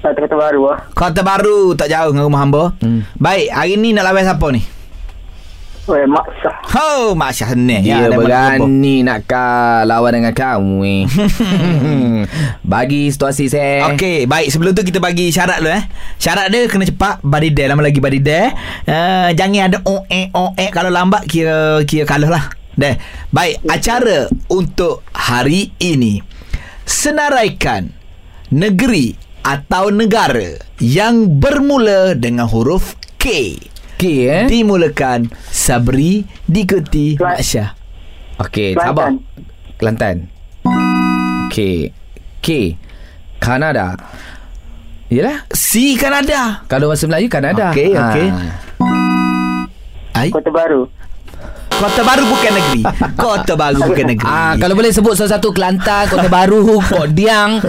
Kelantan 0.02 0.22
Kota 0.22 0.36
Baru 0.36 0.58
boh 0.62 0.76
Kota 0.92 1.22
Baru 1.22 1.58
tak 1.74 1.88
jauh 1.88 2.12
dengan 2.14 2.28
rumah 2.28 2.40
hamba. 2.44 2.62
Hmm. 2.78 3.02
Baik, 3.16 3.50
hari 3.50 3.74
ni 3.74 3.90
nak 3.90 4.06
lawan 4.06 4.22
siapa 4.22 4.46
ni? 4.52 4.62
Weh 5.86 6.02
maksa 6.02 6.50
Oh, 6.74 7.14
Mak 7.14 7.30
Syah 7.30 7.54
ni. 7.54 7.78
Dia 7.86 8.10
Hamba. 8.10 8.18
berani 8.18 9.06
nak 9.06 9.22
kau 9.22 9.86
lawan 9.86 10.18
dengan 10.18 10.34
kamu 10.34 10.82
eh. 10.82 11.02
Bagi 12.74 13.06
situasi 13.06 13.46
saya. 13.46 13.94
Okey, 13.94 14.26
baik. 14.26 14.50
Sebelum 14.50 14.74
tu 14.74 14.82
kita 14.82 14.98
bagi 14.98 15.30
syarat 15.30 15.62
dulu 15.62 15.70
eh. 15.70 15.86
Syarat 16.18 16.50
dia 16.50 16.66
kena 16.66 16.84
cepat. 16.84 17.22
Body 17.22 17.54
dare. 17.54 17.70
Lama 17.70 17.86
lagi 17.86 18.02
body 18.02 18.18
dare. 18.18 18.50
Uh, 18.82 19.30
jangan 19.38 19.70
ada 19.70 19.78
eh 20.10 20.26
oh 20.34 20.50
eh. 20.58 20.74
Kalau 20.74 20.90
lambat 20.90 21.22
kira 21.30 21.80
kira 21.86 22.02
kalah 22.02 22.30
lah. 22.34 22.44
Deh. 22.74 22.98
Baik, 23.30 23.62
acara 23.70 24.26
untuk 24.50 25.06
hari 25.14 25.70
ini. 25.78 26.18
Senaraikan 26.86 27.90
negeri 28.48 29.10
atau 29.42 29.90
negara 29.90 30.54
yang 30.78 31.26
bermula 31.28 32.14
dengan 32.14 32.46
huruf 32.46 32.94
K. 33.18 33.58
Okey 33.96 34.18
eh. 34.24 34.44
Dimulakan 34.46 35.26
Sabri 35.46 36.22
diikuti 36.44 37.18
Kelan- 37.18 37.42
Syah. 37.42 37.70
Okey, 38.38 38.76
sabar. 38.76 39.18
Kelantan. 39.74 40.30
Okey. 41.48 41.90
K. 42.38 42.48
Kanada. 43.36 43.98
Yelah. 45.08 45.42
Si 45.50 45.96
Kanada. 45.96 46.62
Kalau 46.66 46.86
bahasa 46.86 47.06
Melayu 47.06 47.26
Kanada. 47.26 47.72
Okey, 47.72 47.90
Ha. 47.92 48.02
okey. 48.06 48.28
Ai, 50.12 50.28
Kota 50.30 50.48
Baru 50.48 50.86
Kota 51.76 52.02
Baru 52.02 52.24
bukan 52.24 52.52
negeri. 52.52 52.80
Kota 53.20 53.52
Baru 53.52 53.80
bukan 53.82 54.06
negeri. 54.08 54.24
Ah, 54.26 54.56
kalau 54.56 54.72
boleh 54.72 54.88
sebut 54.88 55.12
salah 55.12 55.36
satu 55.36 55.52
Kelantan, 55.52 56.08
Kota 56.08 56.24
Baru, 56.26 56.64
Kok 56.90 57.12
Diang, 57.12 57.60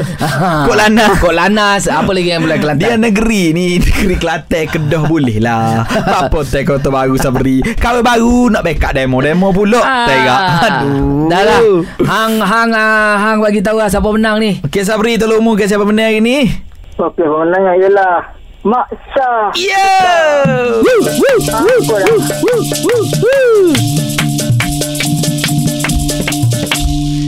Kok 0.63 0.73
Lanas. 0.73 1.19
Kok 1.19 1.33
Lanas, 1.33 1.83
apa 1.85 2.07
lagi 2.09 2.29
yang 2.29 2.39
boleh 2.41 2.55
Kelantan? 2.55 2.79
Dia 2.79 2.95
negeri 2.95 3.51
ni 3.51 3.67
Negeri 3.77 4.15
Kelantan 4.15 4.63
Kedah 4.65 5.03
boleh 5.03 5.37
lah 5.37 5.83
Apa 6.23 6.39
teh 6.41 6.63
Kota 6.63 6.87
Baru 6.87 7.15
Sabri 7.15 7.59
Kau 7.75 7.99
baru 7.99 8.47
nak 8.47 8.63
backup 8.63 8.93
demo 8.93 9.19
Demo 9.19 9.51
pula 9.51 9.79
Ah. 9.79 10.05
Tengok 10.05 10.39
Aduh 10.63 11.27
Dah 11.27 11.41
lah. 11.43 11.59
Hang 12.01 12.33
hang 12.39 12.69
ah, 12.71 13.13
hang 13.17 13.37
bagi 13.39 13.59
tahu 13.59 13.77
lah 13.77 13.87
siapa 13.87 14.07
menang 14.07 14.39
ni. 14.39 14.63
Okey 14.63 14.83
Sabri 14.83 15.15
tolong 15.15 15.39
umumkan 15.39 15.67
siapa 15.67 15.83
menang 15.83 16.07
hari 16.07 16.19
ni 16.19 16.37
Okey 16.95 17.23
pemenangnya 17.23 17.73
ialah 17.77 18.15
Maksa 18.67 19.55
Yeah 19.55 20.83
Apa 21.47 21.95
dah 22.03 22.19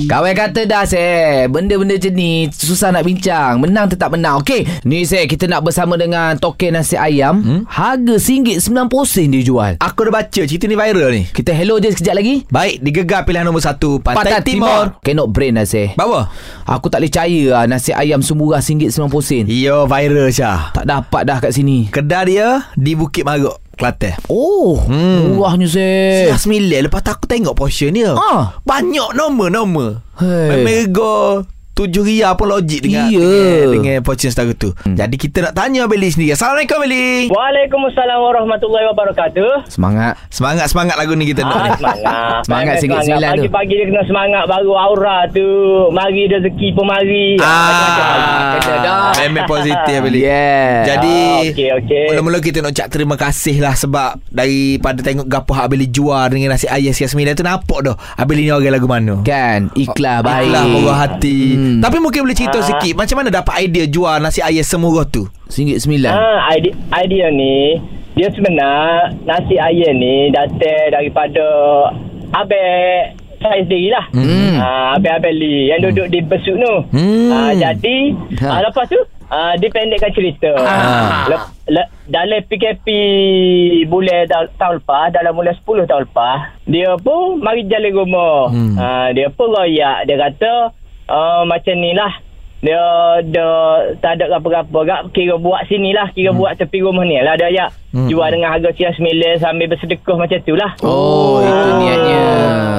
Kawan 0.10 0.34
kata 0.34 0.66
dah 0.66 0.90
saya 0.90 1.46
Benda-benda 1.46 1.94
macam 1.94 2.14
ni 2.18 2.50
Susah 2.50 2.90
nak 2.90 3.06
bincang. 3.06 3.62
Menang 3.62 3.94
tetap 3.94 4.10
menang. 4.10 4.42
Okey 4.42 4.66
Ni 4.82 5.06
saya 5.06 5.30
kita 5.30 5.46
nak 5.46 5.62
bersama 5.62 6.02
dengan 6.02 6.34
Token 6.34 6.82
nasi 6.82 6.98
ayam. 6.98 7.46
Hmm? 7.46 7.62
Harga 7.70 8.18
RM1.90 8.18 9.30
dia 9.30 9.42
jual. 9.46 9.72
Aku 9.78 10.10
dah 10.10 10.14
baca 10.18 10.42
Cerita 10.42 10.66
ni 10.66 10.74
viral 10.74 11.14
ni. 11.14 11.24
Kita 11.30 11.54
hello 11.54 11.78
dia 11.78 11.94
sekejap 11.94 12.16
lagi. 12.18 12.42
Baik 12.50 12.82
Digegar 12.82 13.22
pilihan 13.22 13.46
nombor 13.46 13.62
satu 13.62 14.02
Pantai, 14.02 14.42
Timur, 14.42 14.98
Cannot 15.06 15.30
brain 15.30 15.54
dah 15.54 15.70
saya 15.70 15.94
Bawa 15.94 16.26
Aku 16.66 16.90
tak 16.90 17.06
boleh 17.06 17.14
percaya 17.14 17.44
lah 17.54 17.64
Nasi 17.70 17.94
ayam 17.94 18.26
semurah 18.26 18.66
RM1.90 18.66 19.46
Yo 19.46 19.86
viral 19.86 20.34
Syah. 20.34 20.74
Tak 20.74 20.90
dapat 20.90 21.22
dah 21.22 21.38
kat 21.38 21.54
sini. 21.54 21.86
Kedai 21.94 22.34
dia 22.34 22.66
Di 22.74 22.98
Bukit 22.98 23.22
Maruk 23.22 23.69
Kelantan 23.80 24.20
Oh 24.28 24.76
Hmm. 24.84 25.40
Murahnya 25.40 25.66
saya 25.72 26.28
Sia 26.28 26.38
sembilan 26.38 26.92
Lepas 26.92 27.00
tu 27.00 27.10
aku 27.10 27.26
tengok 27.26 27.56
portion 27.56 27.96
dia 27.96 28.12
Ah. 28.14 28.60
Banyak 28.62 29.16
nombor-nombor 29.16 30.04
Hey. 30.20 30.60
Mega 30.62 31.48
Tujuh 31.80 32.04
ria 32.04 32.36
pun 32.36 32.52
logik 32.52 32.84
dengan, 32.84 33.08
Iya. 33.08 33.72
dengan, 33.72 33.72
dengan 33.72 33.96
portion 34.04 34.28
setara 34.28 34.52
tu. 34.52 34.76
Hmm. 34.84 35.00
Jadi 35.00 35.16
kita 35.16 35.48
nak 35.48 35.56
tanya 35.56 35.88
Beli 35.88 36.12
sendiri. 36.12 36.36
Assalamualaikum 36.36 36.76
Beli. 36.84 37.32
Waalaikumsalam 37.32 38.20
warahmatullahi 38.20 38.86
wabarakatuh. 38.92 39.72
Semangat. 39.72 40.20
Semangat-semangat 40.28 41.00
lagu 41.00 41.16
ni 41.16 41.24
kita 41.26 41.48
nak. 41.48 41.56
Ah, 41.56 41.64
ni. 41.64 41.72
semangat 41.80 42.44
Semangat 42.44 42.76
sikit 42.78 43.00
sembilan 43.00 43.30
tu. 43.32 43.42
Pagi-pagi 43.48 43.74
dia 43.74 43.86
kena 43.88 44.04
semangat 44.04 44.44
Baru 44.46 44.74
aura 44.76 45.18
tu. 45.32 45.48
Mari 45.90 46.28
rezeki 46.28 46.68
pun 46.76 46.84
mari. 46.84 47.40
Ah, 47.40 48.60
dah. 48.60 49.12
Memang 49.24 49.48
positif 49.48 49.98
Beli. 50.06 50.20
Yeah 50.20 50.84
Jadi 50.86 51.16
Ah, 51.16 51.40
okey, 51.48 51.70
okey. 51.80 52.06
Mula-mula 52.12 52.44
kita 52.44 52.60
nak 52.60 52.76
ucap 52.76 52.88
terima 52.90 53.16
kasih 53.16 53.56
lah 53.60 53.72
Sebab 53.72 54.20
Daripada 54.28 55.00
tengok 55.00 55.28
Gapo 55.28 55.52
hak 55.54 55.72
Abeli 55.72 55.88
jual 55.88 56.28
Dengan 56.28 56.56
nasi 56.56 56.68
ayam 56.68 56.92
sembilan 56.92 57.34
tu 57.34 57.44
Nampak 57.44 57.80
dah 57.82 57.96
Abeli 58.16 58.48
ni 58.48 58.52
orang 58.52 58.76
lagu 58.76 58.88
mana 58.90 59.16
Kan? 59.24 59.72
Ikhlas 59.74 60.20
baik. 60.22 60.50
Ikhlas 60.50 60.66
murah 60.68 60.98
hati. 61.00 61.40
Hmm. 61.54 61.69
Tapi 61.78 61.98
mungkin 61.98 62.22
boleh 62.22 62.34
cerita 62.34 62.58
Ah. 62.58 62.66
sikit 62.66 62.94
Macam 62.94 63.16
mana 63.16 63.30
dapat 63.30 63.62
idea 63.62 63.86
Jual 63.86 64.18
nasi 64.18 64.40
ayam 64.40 64.62
semurah 64.62 65.06
tu 65.06 65.30
RM1.9 65.48 66.08
Ah, 66.08 66.50
idea, 66.50 66.74
idea 66.98 67.28
ni 67.30 67.78
dia 68.12 68.28
sebenar 68.30 69.14
nasi 69.22 69.56
ayam 69.56 69.94
ni 69.94 70.28
datang 70.30 70.90
daripada 70.90 71.46
abang 72.30 73.16
saya 73.40 73.64
sendiri 73.64 73.88
lah. 73.90 74.04
Hmm. 74.12 74.60
Ah, 74.60 74.88
abang-abang 74.94 75.32
Lee 75.32 75.72
yang 75.72 75.80
duduk 75.82 76.08
di 76.08 76.20
besuk 76.20 76.54
tu. 76.54 76.74
Hmm. 76.92 77.32
Ah, 77.32 77.52
jadi 77.54 78.12
Ha. 78.36 78.48
ah, 78.50 78.62
lepas 78.62 78.84
tu 78.86 79.00
ah, 79.26 79.56
dipendekkan 79.56 80.12
cerita. 80.12 80.52
Ah. 80.60 81.24
Lep, 81.26 81.42
le, 81.70 81.80
dalam 82.06 82.44
PKP 82.44 82.88
bulan 83.86 84.28
ta- 84.28 84.52
tahun 84.58 84.76
lepas, 84.78 85.06
dalam 85.12 85.32
bulan 85.32 85.56
10 85.56 85.64
tahun 85.86 86.04
lepas, 86.04 86.38
dia 86.66 86.92
pun 86.98 87.40
mari 87.40 87.64
jalan 87.64 87.96
rumah. 87.96 88.50
Hmm. 88.50 88.76
Ah, 88.76 89.08
dia 89.10 89.30
pun 89.30 89.48
royak. 89.48 90.04
Dia 90.04 90.20
kata 90.20 90.52
ah, 91.10 91.42
macam 91.44 91.76
ni 91.76 91.92
lah. 91.98 92.14
Dia 92.60 92.82
dia 93.24 93.48
tak 94.04 94.20
ada 94.20 94.38
apa-apa. 94.38 94.80
Gak 94.86 95.02
kira 95.16 95.40
buat 95.40 95.66
sini 95.66 95.96
lah. 95.96 96.12
Kira 96.14 96.32
hmm. 96.32 96.40
buat 96.40 96.54
tepi 96.60 96.86
rumah 96.86 97.04
ni 97.08 97.18
lah 97.20 97.36
dia 97.36 97.50
ya 97.50 97.68
Hmm. 97.90 98.06
jual 98.06 98.30
dengan 98.30 98.54
harga 98.54 98.70
sias 98.78 99.02
sembilan 99.02 99.42
sambil 99.42 99.66
bersedekah 99.66 100.14
macam 100.14 100.38
tu 100.46 100.54
lah. 100.54 100.78
Oh 100.86 101.42
itu 101.42 101.70
niatnya. 101.82 102.22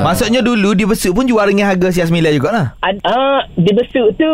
Maksudnya 0.06 0.38
dulu 0.38 0.70
Di 0.78 0.86
besuk 0.86 1.18
pun 1.18 1.26
jual 1.26 1.42
dengan 1.50 1.74
harga 1.74 1.90
sias 1.90 2.14
sembilan 2.14 2.30
jugalah? 2.38 2.66
Ad, 2.78 3.02
ah, 3.02 3.42
di 3.58 3.74
besuk 3.74 4.14
tu 4.14 4.30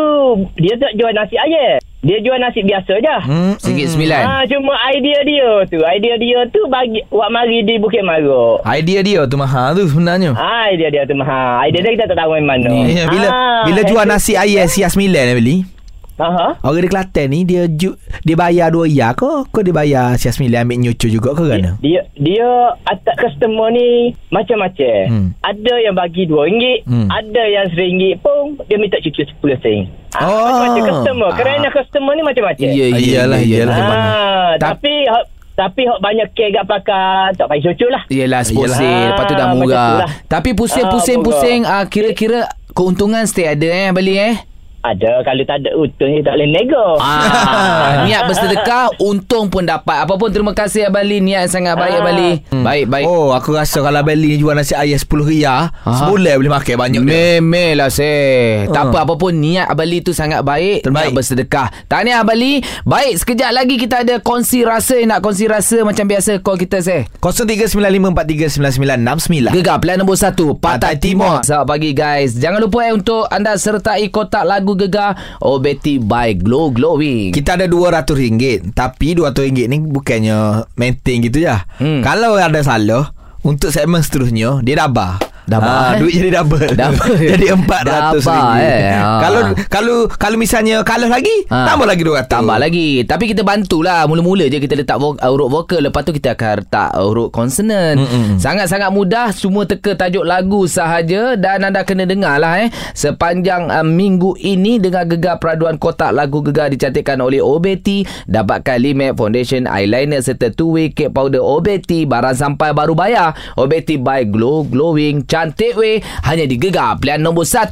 dia 0.61 0.77
tak 0.77 0.93
jual 0.93 1.09
nasi 1.17 1.33
ayam 1.33 1.81
dia 2.07 2.23
jual 2.23 2.39
nasi 2.39 2.63
biasa 2.63 2.93
je 2.97 3.15
hmm. 3.27 3.53
RM1.9 3.59 4.15
Ah, 4.15 4.43
cuma 4.47 4.73
idea 4.95 5.19
dia 5.21 5.49
tu 5.67 5.77
idea 5.83 6.15
dia 6.15 6.39
tu 6.47 6.63
bagi 6.67 7.03
buat 7.11 7.27
mari 7.27 7.61
di 7.61 7.75
Bukit 7.75 7.99
Maruk 8.01 8.63
Idea 8.63 9.03
dia 9.03 9.21
tu 9.27 9.35
mahal 9.35 9.75
tu 9.75 9.83
sebenarnya 9.85 10.31
Ah, 10.33 10.71
idea 10.71 10.87
dia 10.87 11.03
tu 11.03 11.13
mahal. 11.13 11.67
Idea 11.67 11.81
dia 11.83 11.91
kita 11.99 12.05
tak 12.07 12.17
tahu 12.17 12.39
mana. 12.39 12.63
Ni, 12.63 12.95
Ya, 12.95 13.05
bila 13.11 13.27
Ah, 13.27 13.63
bila 13.67 13.81
jual 13.83 14.07
nasi 14.07 14.33
ayam 14.33 14.65
sias 14.65 14.95
sembilan 14.95 15.35
beli 15.35 15.76
Aha. 16.17 16.57
Orang 16.59 16.79
di 16.79 16.87
Kelantan 16.87 17.27
ni 17.27 17.39
dia 17.43 17.65
ju, 17.67 17.93
dia 18.21 18.33
bayar 18.33 18.69
dua 18.69 18.85
ya 18.85 19.11
ke? 19.11 19.45
Kau 19.45 19.61
dia 19.61 19.71
bayar 19.71 20.13
sias 20.13 20.33
sembilan 20.33 20.65
ambil 20.65 20.77
nyucu 20.81 21.07
juga 21.07 21.31
ke 21.31 21.45
kan? 21.47 21.77
Dia 21.77 22.01
dia 22.11 22.47
atas 22.83 23.15
customer 23.15 23.69
ni 23.69 23.87
macam-macam. 24.27 25.05
Hmm. 25.05 25.27
Ada 25.39 25.73
yang 25.79 25.93
bagi 25.93 26.25
RM2, 26.25 26.83
Hmm. 26.83 27.07
ada 27.07 27.43
yang 27.45 27.69
RM1 27.69 28.17
pun 28.17 28.37
dia 28.63 28.75
minta 28.75 28.97
cucu 28.97 29.21
RM10 29.21 29.53
sen. 29.59 29.79
Ah, 30.11 30.25
Oh. 30.25 30.41
macam-macam 30.65 30.83
customer. 30.87 31.29
Kerana 31.33 31.67
customer 31.69 32.11
ni 32.11 32.23
macam-macam. 32.23 32.65
Ya, 32.65 32.85
Iyalah, 32.89 32.97
ya, 33.39 33.45
iyalah. 33.61 33.77
ya. 33.77 33.85
Ah, 33.87 34.49
tapi 34.57 34.93
hak- 35.05 35.29
tapi 35.53 35.81
hak 35.83 35.99
banyak 35.99 36.27
kek 36.31 36.49
gak 36.51 36.65
pakai 36.65 37.33
tak 37.33 37.45
payah 37.45 37.63
cucu 37.67 37.87
lah. 37.87 38.03
Sport 38.43 38.65
Yelah. 38.67 38.77
sale 38.77 39.05
Lepas 39.07 39.23
tu 39.23 39.33
dah 39.33 39.37
Ah, 39.39 39.47
macam 39.47 39.59
murah 39.59 39.89
lah. 39.99 40.09
Tapi 40.27 40.49
pusing-pusing 40.53 41.17
Ah, 41.19 41.23
pusing 41.23 41.61
ah, 41.63 41.83
Kira-kira 41.83 42.39
Keuntungan 42.69 43.25
stay 43.25 43.47
ada 43.47 43.65
eh 43.65 43.89
Beli 43.89 44.15
eh 44.15 44.37
ada 44.79 45.19
kalau 45.21 45.41
tak 45.43 45.55
ada 45.59 45.69
untung 45.73 46.07
dia 46.07 46.21
tak 46.21 46.33
boleh 46.33 46.49
nego. 46.49 46.85
Ah, 46.97 48.01
niat 48.05 48.23
bersedekah 48.23 48.87
untung 48.99 49.47
pun 49.47 49.61
dapat. 49.61 50.01
Apa 50.01 50.15
pun 50.15 50.27
terima 50.27 50.51
kasih 50.51 50.85
Abali 50.85 51.19
niat 51.19 51.47
sangat 51.47 51.73
baik 51.73 51.93
Ah. 51.93 51.99
Abali. 51.99 52.29
Baik 52.53 52.83
baik. 52.87 53.05
Oh 53.05 53.29
aku 53.29 53.51
rasa 53.51 53.79
kalau 53.79 53.99
Bali 53.99 54.27
ni 54.27 54.35
jual 54.37 54.51
nasi 54.51 54.71
ayam 54.71 54.95
10 54.95 55.23
riyal 55.23 55.67
Ah. 55.77 55.97
Sebulan 55.97 56.35
boleh 56.35 56.51
makan 56.51 56.73
banyak 56.77 56.99
dia 57.01 57.39
Memelah 57.39 57.87
seh 57.87 58.65
Tak 58.67 58.79
Ah. 58.79 58.83
apa 58.87 58.97
apa 59.03 59.13
pun 59.15 59.31
Niat 59.33 59.67
Abali 59.67 59.99
tu 59.99 60.11
sangat 60.11 60.41
baik 60.41 60.81
Terbaik. 60.81 61.05
Nak 61.05 61.15
bersedekah 61.15 61.67
Tahniah 61.85 62.19
Abali 62.19 62.59
Baik 62.83 63.13
sekejap 63.17 63.49
lagi 63.51 63.75
kita 63.75 64.01
ada 64.01 64.17
Kongsi 64.17 64.61
rasa 64.61 64.95
Nak 64.99 65.19
kongsi 65.19 65.45
rasa 65.45 65.81
Macam 65.81 66.03
biasa 66.03 66.39
Call 66.39 66.57
kita 66.57 66.79
seh 66.79 67.03
0395439969 67.19 69.53
Gegar 69.53 69.75
pilihan 69.79 69.97
nombor 69.99 70.15
1 70.15 70.33
Pantai 70.57 70.95
Timur 70.95 71.39
Selamat 71.41 71.65
pagi 71.67 71.89
guys 71.91 72.33
Jangan 72.33 72.59
lupa 72.59 72.77
eh 72.81 72.91
Untuk 72.91 73.23
anda 73.27 73.55
sertai 73.55 74.07
kotak 74.07 74.43
lagu 74.43 74.66
Gegar. 74.75 75.15
Obeti 75.39 76.01
by 76.01 76.35
Glow 76.35 76.73
Glowing 76.73 77.31
Kita 77.31 77.55
ada 77.55 77.69
RM200 77.69 78.73
Tapi 78.73 79.15
RM200 79.15 79.69
ni 79.69 79.77
bukannya 79.85 80.65
maintain 80.75 81.21
gitu 81.21 81.39
je. 81.45 81.55
Hmm. 81.79 82.01
Kalau 82.01 82.35
ada 82.35 82.59
salah 82.65 83.13
Untuk 83.45 83.69
segmen 83.71 84.01
seterusnya 84.01 84.59
Dia 84.65 84.83
double 84.83 85.26
Double, 85.47 85.63
Ah, 85.65 85.95
eh? 85.95 85.99
Duit 85.99 86.13
jadi 86.13 86.29
double 86.33 86.67
Double. 86.83 87.15
Jadi 87.31 87.45
RM400 87.47 87.87
Double, 88.19 88.59
eh. 88.59 88.91
Ah. 88.93 89.19
Kalau 89.19 89.41
Kalau 89.67 89.97
kalau 90.11 90.35
misalnya 90.35 90.83
Kalah 90.83 91.07
lagi 91.09 91.31
Ha. 91.47 91.63
Tambah 91.65 91.85
lagi 91.85 92.03
RM200 92.03 92.27
Tambah 92.27 92.57
lagi 92.57 92.87
Tapi 93.01 93.23
kita 93.25 93.41
bantulah 93.41 94.03
Mula-mula 94.03 94.45
je 94.45 94.57
kita 94.57 94.75
letak 94.75 94.97
vo- 94.97 95.15
huruf 95.15 95.47
vokal 95.49 95.79
Lepas 95.81 96.03
tu 96.03 96.11
kita 96.11 96.33
akan 96.33 96.61
letak 96.61 96.89
huruf 96.93 97.31
consonant 97.31 97.95
Mm-mm. 97.95 98.35
Sangat-sangat 98.35 98.89
mudah 98.89 99.31
Semua 99.31 99.63
teka 99.63 99.95
tajuk 99.95 100.21
lagu 100.21 100.67
sahaja 100.67 101.33
Dan 101.33 101.63
anda 101.63 101.81
kena 101.81 102.03
dengar 102.03 102.35
lah 102.35 102.59
eh 102.59 102.69
Sepanjang 102.91 103.69
uh, 103.69 103.81
minggu 103.81 104.35
ini 104.35 104.77
Dengan 104.77 105.07
gegar 105.07 105.37
peraduan 105.37 105.75
kotak 105.75 106.11
lagu 106.11 106.41
gegar 106.41 106.67
Dicantikkan 106.67 107.17
oleh 107.17 107.39
OBT 107.39 108.03
Dapatkan 108.25 108.77
Limet 108.77 109.15
Foundation 109.15 109.63
Eyeliner 109.63 110.19
Serta 110.19 110.49
two 110.49 110.75
way 110.75 110.89
cake 110.89 111.09
powder 111.09 111.39
OBT 111.39 112.03
Barang 112.03 112.35
sampai 112.35 112.73
baru 112.73 112.91
bayar 112.91 113.31
OBT 113.55 113.95
by 113.97 114.25
Glow 114.25 114.61
Glowing 114.61 115.23
Cantik 115.37 115.77
weh. 115.77 116.01
Hanya 116.25 116.49
di 116.49 116.57
gegar 116.57 116.97
Pilihan 116.97 117.21
nombor 117.21 117.45
1 117.45 117.69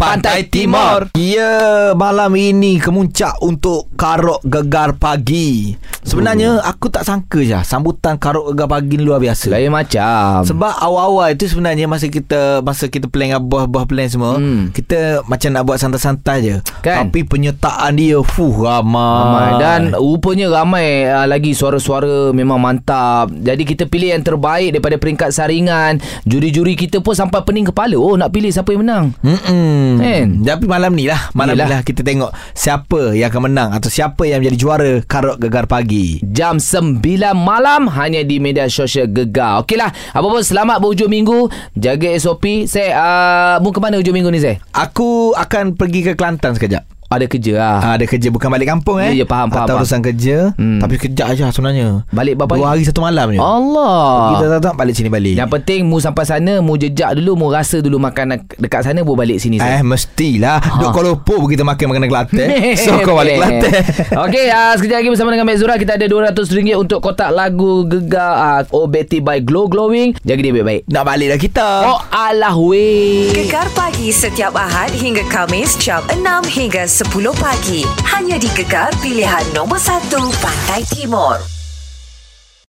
Pantai 0.00 0.48
Timur. 0.48 1.12
Ya 1.12 1.92
malam 1.92 2.32
ini 2.32 2.80
kemuncak 2.80 3.36
untuk 3.44 3.92
Karok 4.00 4.40
Gegar 4.48 4.96
Pagi. 4.96 5.76
Sebenarnya 6.00 6.64
aku 6.64 6.88
tak 6.88 7.04
sangka 7.04 7.44
je 7.44 7.60
Sambutan 7.68 8.16
Karok 8.16 8.56
Gegar 8.56 8.72
Pagi 8.72 8.96
ni 8.96 9.04
luar 9.04 9.20
biasa. 9.20 9.52
Lain 9.52 9.68
macam. 9.68 10.40
Sebab 10.40 10.72
awal-awal 10.80 11.36
itu 11.36 11.52
sebenarnya 11.52 11.84
masa 11.84 12.08
kita 12.08 12.64
masa 12.64 12.88
kita 12.88 13.12
plan 13.12 13.28
dengan 13.28 13.44
buah-buah 13.44 13.84
plan 13.84 14.08
semua, 14.08 14.40
hmm. 14.40 14.72
kita 14.72 15.20
macam 15.28 15.48
nak 15.52 15.62
buat 15.68 15.78
santai-santai 15.78 16.36
je. 16.40 16.56
Kan? 16.80 17.12
Tapi 17.12 17.28
penyertaan 17.28 17.92
dia 17.92 18.18
fuh 18.24 18.64
ramai. 18.64 19.52
Ramai. 19.52 19.60
Dan 19.60 19.80
rupanya 19.92 20.48
ramai 20.48 21.04
uh, 21.12 21.28
lagi 21.28 21.52
suara-suara 21.52 22.32
memang 22.32 22.56
mantap. 22.56 23.28
Jadi 23.36 23.68
kita 23.68 23.84
pilih 23.84 24.16
yang 24.16 24.24
terbaik 24.24 24.72
daripada 24.72 24.96
peringkat 24.96 25.30
saringan. 25.34 26.00
Juri-juri 26.24 26.78
kita 26.78 27.01
pun 27.02 27.12
sampai 27.12 27.42
pening 27.42 27.66
kepala 27.66 27.94
Oh 27.94 28.14
nak 28.14 28.30
pilih 28.30 28.48
siapa 28.48 28.70
yang 28.70 28.82
menang 28.82 29.04
Hmm. 29.20 29.98
Kan? 29.98 30.26
Tapi 30.42 30.64
malam 30.64 30.94
ni 30.94 31.06
lah, 31.06 31.30
malam 31.32 31.54
Yelah. 31.54 31.66
ni 31.66 31.72
lah 31.72 31.80
kita 31.82 32.00
tengok 32.00 32.30
siapa 32.52 33.12
yang 33.12 33.28
akan 33.28 33.42
menang 33.44 33.70
atau 33.72 33.88
siapa 33.88 34.22
yang 34.22 34.40
menjadi 34.40 34.58
juara 34.58 34.92
Karok 35.02 35.36
Gegar 35.38 35.66
Pagi. 35.66 36.22
Jam 36.22 36.56
9 36.56 37.02
malam 37.34 37.90
hanya 37.90 38.22
di 38.22 38.38
media 38.38 38.66
sosial 38.66 39.06
Gegar 39.06 39.60
Okeylah 39.60 39.90
Apa 40.10 40.22
pun 40.22 40.40
selamat 40.40 40.78
berhujung 40.78 41.08
minggu 41.08 41.46
Jaga 41.74 42.14
SOP 42.14 42.64
Saya 42.64 42.90
uh, 42.94 43.54
Mu 43.58 43.70
ke 43.70 43.78
mana 43.78 43.98
hujung 43.98 44.14
minggu 44.14 44.30
ni 44.30 44.38
saya? 44.38 44.62
Aku 44.70 45.32
akan 45.32 45.74
pergi 45.74 46.00
ke 46.02 46.12
Kelantan 46.14 46.54
sekejap. 46.54 46.84
Ada 47.12 47.26
kerja 47.26 47.52
lah 47.54 47.76
Ah, 47.78 47.92
ada 47.94 48.04
kerja 48.04 48.28
bukan 48.28 48.48
balik 48.48 48.68
kampung 48.68 48.96
eh. 48.98 49.12
Ya, 49.12 49.22
ya, 49.22 49.26
faham, 49.26 49.48
faham, 49.48 49.64
Atau 49.64 49.74
faham. 49.74 49.84
urusan 49.84 50.00
kerja, 50.02 50.36
Hmm. 50.54 50.78
tapi 50.78 50.94
kejap 50.96 51.26
aja 51.28 51.48
sebenarnya. 51.48 52.08
Balik 52.08 52.34
berapa 52.34 52.54
Dua 52.54 52.68
hari 52.70 52.82
satu 52.82 53.00
malam 53.00 53.28
je. 53.28 53.38
Allah 53.38 54.38
Kita 54.38 54.58
tak 54.62 54.74
balik 54.74 54.94
sini 54.94 55.08
balik. 55.08 55.34
Yang 55.34 55.50
penting 55.50 55.80
mu 55.84 55.98
sampai 55.98 56.24
sana 56.24 56.58
Mu 56.58 56.74
jejak 56.74 57.12
dulu 57.14 57.34
Mu 57.34 57.46
rasa 57.48 57.78
dulu 57.78 57.98
makanan 57.98 58.48
dekat 58.54 58.82
sana 58.82 59.00
Mu 59.00 59.12
balik 59.12 59.36
sini 59.36 59.56
Eh 59.56 59.80
mestilah 59.82 60.56
ha. 60.56 60.78
Duk 60.78 60.96
Lumpur 60.96 61.36
pun 61.38 61.48
kita 61.48 61.62
makan 61.62 61.84
makanan 61.86 62.08
Kelantan 62.08 62.48
So 62.80 62.94
kau 63.00 63.14
balik 63.14 63.36
Kelantan 63.36 63.72
Okey, 64.24 64.46
uh, 64.48 64.72
sekejap 64.74 64.96
lagi 64.98 65.08
bersama 65.08 65.28
dengan 65.30 65.44
Mek 65.44 65.56
Zura 65.56 65.74
kita 65.74 65.94
ada 65.94 66.04
RM200 66.06 66.40
untuk 66.74 67.00
kotak 67.00 67.30
lagu 67.30 67.84
Gegar 67.84 68.32
uh, 68.32 68.60
Oh 68.70 68.86
Betty 68.86 69.18
by 69.18 69.38
Glow 69.38 69.66
Glowing. 69.66 70.14
Jaga 70.22 70.40
dia 70.40 70.52
baik-baik. 70.52 70.82
Nak 70.86 71.04
balik 71.04 71.26
dah 71.28 71.40
kita 71.40 71.68
Oh 71.86 72.00
alah 72.08 72.54
weh. 72.54 73.32
Gegar 73.32 73.66
pagi 73.72 74.08
setiap 74.08 74.54
Ahad 74.54 74.92
hingga 74.92 75.26
Kamis 75.26 75.74
jam 75.76 76.00
6 76.06 76.22
hingga 76.48 76.84
10 77.02 77.34
pagi. 77.34 77.82
Hanya 78.06 78.38
di 78.38 78.46
Gegar 78.54 78.94
pilihan 79.02 79.42
nombor 79.50 79.78
1 79.78 80.10
Pantai 80.38 80.86
Timur. 80.86 81.61